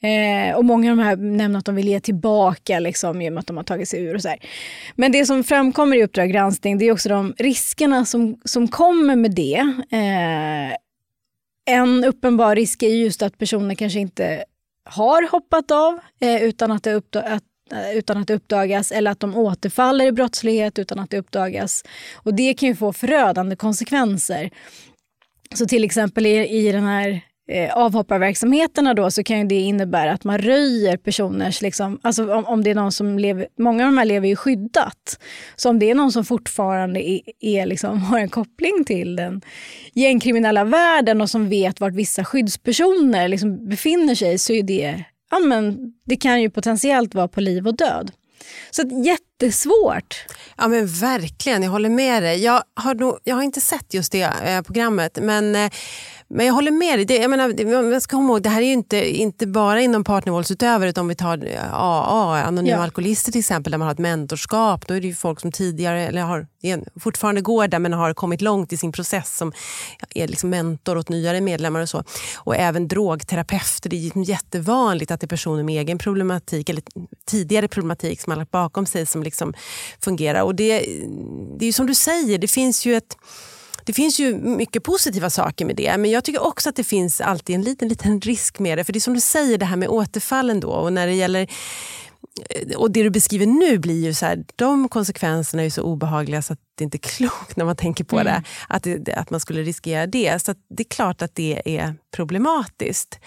[0.00, 3.46] Eh, och många av de här nämner att de vill ge tillbaka liksom, genom att
[3.46, 4.14] de har tagit sig ur.
[4.14, 4.38] och så här.
[4.94, 9.16] Men det som framkommer i Uppdrag granskning det är också de riskerna som, som kommer
[9.16, 9.58] med det.
[9.90, 10.76] Eh,
[11.68, 14.44] en uppenbar risk är just att personer kanske inte
[14.84, 17.42] har hoppat av eh, utan, att det att,
[17.72, 21.84] eh, utan att det uppdagas eller att de återfaller i brottslighet utan att det uppdagas.
[22.14, 24.50] Och det kan ju få förödande konsekvenser.
[25.54, 30.24] Så till exempel i, i den här eh, avhopparverksamheterna då så kan det innebära att
[30.24, 33.98] man röjer personers, liksom, alltså om, om det är någon som lever, många av de
[33.98, 35.18] här lever ju skyddat.
[35.56, 39.42] Så om det är någon som fortfarande är, är liksom, har en koppling till den
[39.94, 45.38] gängkriminella världen och som vet vart vissa skyddspersoner liksom befinner sig så är det, ja
[45.38, 48.10] men det kan ju potentiellt vara på liv och död.
[48.70, 50.26] Så jättesvårt.
[50.56, 52.44] Ja men verkligen, jag håller med dig.
[52.44, 55.70] Jag har, nog, jag har inte sett just det eh, programmet men eh,
[56.28, 57.04] men jag håller med dig.
[57.04, 60.04] Det, jag menar, man ska komma ihåg, det här är ju inte, inte bara inom
[60.04, 62.82] partnervåldsutövare utan om vi tar AA, anonyma ja.
[62.82, 64.86] alkoholister till exempel, där man har ett mentorskap.
[64.86, 66.46] Då är det ju folk som tidigare, eller har,
[67.00, 69.52] fortfarande går där men har kommit långt i sin process som
[70.14, 72.04] är liksom mentor åt nyare medlemmar och så.
[72.36, 73.90] Och även drogterapeuter.
[73.90, 76.82] Det är jättevanligt att det är personer med egen problematik eller
[77.26, 79.54] tidigare problematik som har lagt bakom sig som liksom
[80.04, 80.42] fungerar.
[80.42, 80.86] Och det,
[81.58, 83.16] det är som du säger, det finns ju ett
[83.86, 87.20] det finns ju mycket positiva saker med det men jag tycker också att det finns
[87.20, 88.84] alltid en liten, liten risk med det.
[88.84, 91.48] För det är som du säger det här med återfallen då och när det gäller
[92.50, 96.42] eh, och det du beskriver nu blir ju så här, de konsekvenserna är så obehagliga
[96.42, 98.32] så att det inte är klokt när man tänker på mm.
[98.32, 100.42] det, att, det, att man skulle riskera det.
[100.42, 103.20] Så det är klart att det är problematiskt.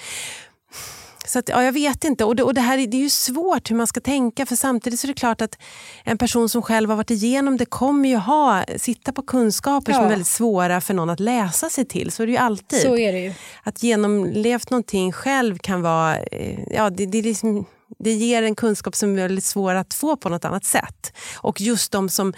[1.30, 2.26] Så att, ja, jag vet inte.
[2.26, 5.00] Och det, och det här det är ju svårt hur man ska tänka för samtidigt
[5.00, 5.58] så är det klart att
[6.04, 9.98] en person som själv har varit igenom det kommer ju ha, sitta på kunskaper ja.
[9.98, 12.12] som är väldigt svåra för någon att läsa sig till.
[12.12, 12.82] Så är det ju alltid.
[12.82, 13.34] Så är det ju.
[13.64, 17.66] Att genomlevt någonting själv kan vara, eh, ja det, det liksom
[18.00, 21.14] det ger en kunskap som är väldigt svår att få på något annat sätt.
[21.36, 22.34] Och just de som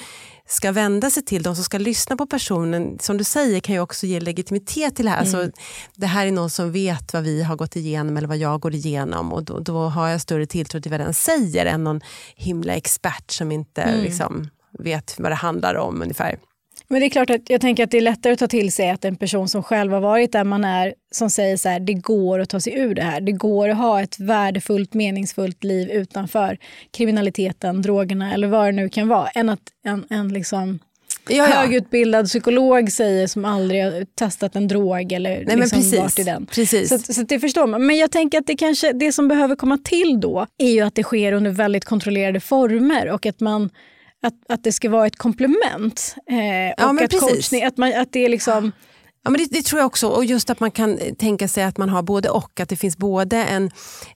[0.51, 3.81] ska vända sig till, de som ska lyssna på personen, som du säger kan ju
[3.81, 5.25] också ge legitimitet till det här.
[5.25, 5.31] Mm.
[5.31, 5.51] Så
[5.95, 8.75] det här är någon som vet vad vi har gått igenom eller vad jag går
[8.75, 12.01] igenom och då, då har jag större tilltro till vad den säger än någon
[12.35, 14.01] himla expert som inte mm.
[14.01, 14.49] liksom,
[14.79, 16.39] vet vad det handlar om ungefär.
[16.91, 18.89] Men det är klart att jag tänker att det är lättare att ta till sig
[18.89, 21.93] att en person som själv har varit där man är, som säger så här, det
[21.93, 23.21] går att ta sig ur det här.
[23.21, 26.57] Det går att ha ett värdefullt, meningsfullt liv utanför
[26.91, 30.79] kriminaliteten, drogerna eller vad det nu kan vara, än att en, en liksom
[31.29, 36.19] ja, högutbildad psykolog säger som aldrig har testat en drog eller Nej, liksom precis, varit
[36.19, 36.45] i den.
[36.45, 36.89] Precis.
[36.89, 37.85] Så, så det förstår man.
[37.85, 40.95] Men jag tänker att det, kanske, det som behöver komma till då är ju att
[40.95, 43.69] det sker under väldigt kontrollerade former och att man
[44.21, 46.15] att, att det ska vara ett komplement.
[46.29, 48.71] Eh, ja, och att, coachning, att, man, att det är liksom
[49.23, 50.07] Ja, men det, det, tror jag också.
[50.07, 52.59] Och just att man kan tänka sig att man har både och.
[52.59, 53.71] Att det finns både en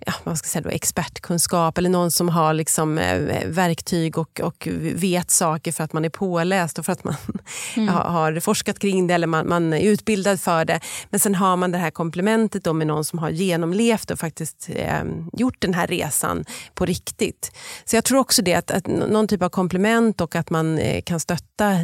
[0.06, 4.68] ja, man ska säga då, expertkunskap eller någon som har liksom, eh, verktyg och, och
[4.94, 7.16] vet saker för att man är påläst och för att man
[7.76, 7.90] mm.
[7.90, 10.80] har, har, forskat kring det eller man, man, är utbildad för det.
[11.10, 14.70] Men sen har man det här komplementet då med någon som har genomlevt och faktiskt
[14.76, 15.04] eh,
[15.34, 17.52] gjort den här resan på riktigt.
[17.86, 21.02] Så jag tror också det, att, att någon typ av komplement och att man eh,
[21.02, 21.80] kan stötta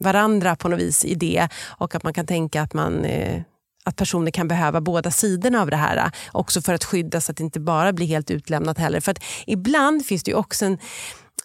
[0.00, 3.42] varandra på något vis i det och att man kan tänka att man, eh,
[3.84, 5.96] att personer kan behöva båda sidorna av det här.
[5.96, 9.00] Eh, också för att skydda så att det inte bara blir helt utlämnat heller.
[9.00, 10.78] För att ibland finns det ju också en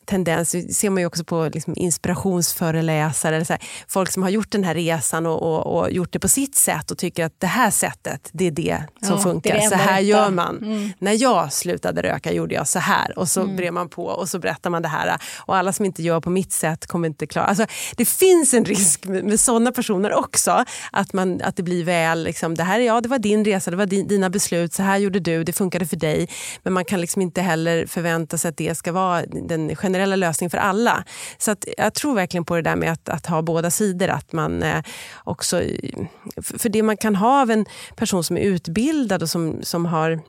[0.06, 4.30] tendens, det ser man ju också på liksom inspirationsföreläsare, eller så här, folk som har
[4.30, 7.39] gjort den här resan och, och, och, gjort det på sitt sätt och tycker att
[7.39, 9.54] det här sättet, det är det som ja, funkar.
[9.54, 10.58] Det det så här gör man.
[10.58, 10.89] Mm.
[10.99, 13.56] När jag slutade röka gjorde jag så här och så mm.
[13.56, 15.18] brer man på och så berättar man det här.
[15.38, 17.45] Och alla som inte gör på mitt sätt kommer inte klara.
[17.45, 21.84] Alltså, det finns en risk med, med sådana personer också, att, man, att det blir
[21.84, 24.84] väl, liksom, det här ja, det var din resa, det var din, dina beslut, så
[24.84, 26.30] här gjorde du, det funkade för dig.
[26.64, 30.15] Men man kan liksom inte heller förvänta sig att det ska vara den generella generella
[30.15, 31.03] lösning för alla.
[31.37, 34.07] Så att jag tror verkligen på det där med att, att ha båda sidor.
[34.07, 34.83] Att man eh,
[35.23, 35.61] också,
[36.41, 37.65] för det man kan ha av en
[37.95, 40.19] person som är utbildad och som, som har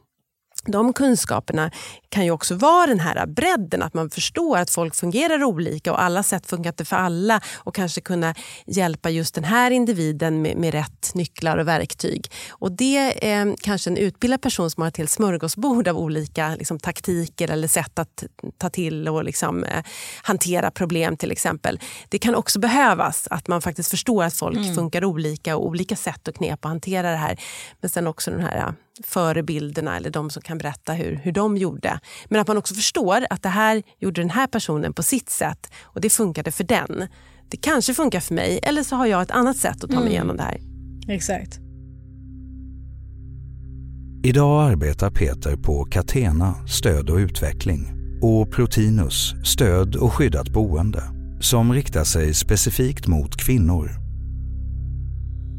[0.66, 1.70] de kunskaperna
[2.08, 6.02] kan ju också vara den här bredden, att man förstår att folk fungerar olika och
[6.02, 8.34] alla sätt funkar inte för alla och kanske kunna
[8.66, 12.30] hjälpa just den här individen med, med rätt nycklar och verktyg.
[12.50, 16.78] Och det är kanske en utbildad person som har ett helt smörgåsbord av olika liksom,
[16.78, 18.24] taktiker eller sätt att
[18.58, 19.84] ta till och liksom, eh,
[20.22, 21.80] hantera problem till exempel.
[22.08, 24.74] Det kan också behövas att man faktiskt förstår att folk mm.
[24.74, 27.40] funkar olika och olika sätt och knep att hantera det här.
[27.80, 32.00] Men sen också den här förebilderna eller de som kan berätta hur, hur de gjorde.
[32.28, 35.72] Men att man också förstår att det här gjorde den här personen på sitt sätt
[35.82, 37.06] och det funkade för den.
[37.48, 39.96] Det kanske funkar för mig eller så har jag ett annat sätt att ta mig
[39.96, 40.12] mm.
[40.12, 40.60] igenom det här.
[41.08, 41.58] Exakt.
[44.24, 47.92] Idag arbetar Peter på Catena stöd och utveckling
[48.22, 51.02] och Protinus stöd och skyddat boende
[51.40, 53.90] som riktar sig specifikt mot kvinnor.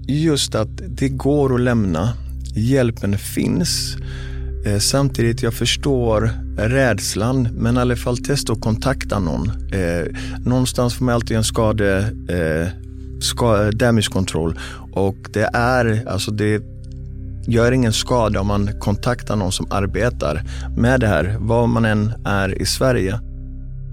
[0.07, 2.13] Just att det går att lämna
[2.55, 3.97] hjälpen finns.
[4.65, 9.51] Eh, samtidigt jag förstår rädslan, men i alla fall testa att kontakta någon.
[9.73, 10.05] Eh,
[10.45, 11.97] någonstans får man alltid en skade,
[12.29, 12.67] eh,
[13.21, 14.59] ska, damage control
[14.91, 16.63] och det är, alltså det
[17.47, 20.43] gör ingen skada om man kontaktar någon som arbetar
[20.77, 23.19] med det här, var man än är i Sverige.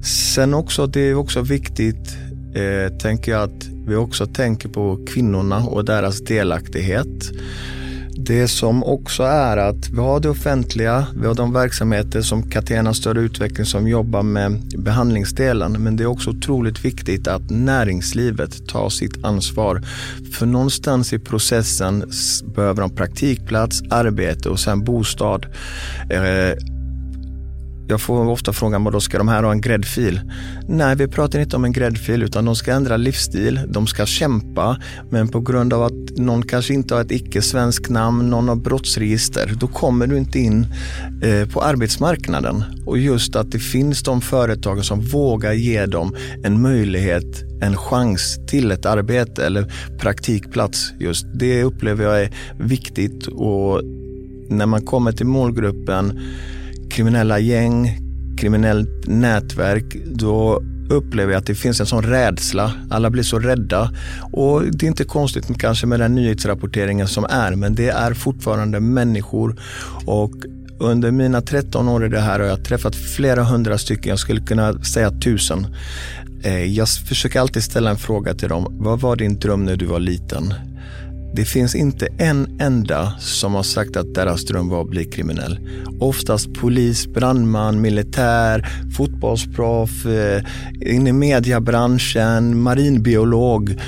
[0.02, 2.16] Sen också, det är också viktigt,
[2.54, 7.32] eh, tänker jag, att vi också tänker på kvinnorna och deras delaktighet.
[8.16, 12.94] Det som också är att vi har det offentliga, vi har de verksamheter som Catena
[12.94, 15.72] Stöd och Utveckling som jobbar med behandlingsdelen.
[15.72, 19.82] Men det är också otroligt viktigt att näringslivet tar sitt ansvar.
[20.32, 22.10] För någonstans i processen
[22.54, 25.46] behöver de praktikplats, arbete och sen bostad.
[26.10, 26.71] Eh,
[27.88, 30.20] jag får ofta frågan, då ska de här ha en gräddfil?
[30.68, 34.76] Nej, vi pratar inte om en gräddfil utan de ska ändra livsstil, de ska kämpa,
[35.10, 39.52] men på grund av att någon kanske inte har ett icke-svenskt namn, någon har brottsregister,
[39.60, 40.66] då kommer du inte in
[41.22, 42.64] eh, på arbetsmarknaden.
[42.86, 48.38] Och just att det finns de företag som vågar ge dem en möjlighet, en chans
[48.46, 50.92] till ett arbete eller praktikplats.
[50.98, 53.80] Just det upplever jag är viktigt och
[54.48, 56.20] när man kommer till målgruppen
[56.92, 57.98] kriminella gäng,
[58.38, 62.72] kriminellt nätverk, då upplever jag att det finns en sån rädsla.
[62.90, 63.90] Alla blir så rädda.
[64.32, 68.80] Och det är inte konstigt kanske med den nyhetsrapporteringen som är, men det är fortfarande
[68.80, 69.60] människor.
[70.06, 70.32] Och
[70.78, 74.40] under mina 13 år i det här har jag träffat flera hundra stycken, jag skulle
[74.40, 75.66] kunna säga tusen.
[76.42, 78.66] Eh, jag försöker alltid ställa en fråga till dem.
[78.70, 80.54] Vad var din dröm när du var liten?
[81.34, 85.58] Det finns inte en enda som har sagt att deras dröm var att bli kriminell.
[86.00, 90.42] Oftast polis, brandman, militär, fotbollsproff, eh,
[90.80, 93.80] in i mediebranschen, marinbiolog.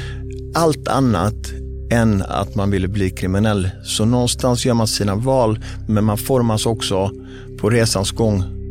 [0.54, 1.52] Allt annat
[1.90, 3.70] än att man ville bli kriminell.
[3.84, 7.10] Så någonstans gör man sina val, men man formas också
[7.58, 8.63] på resans gång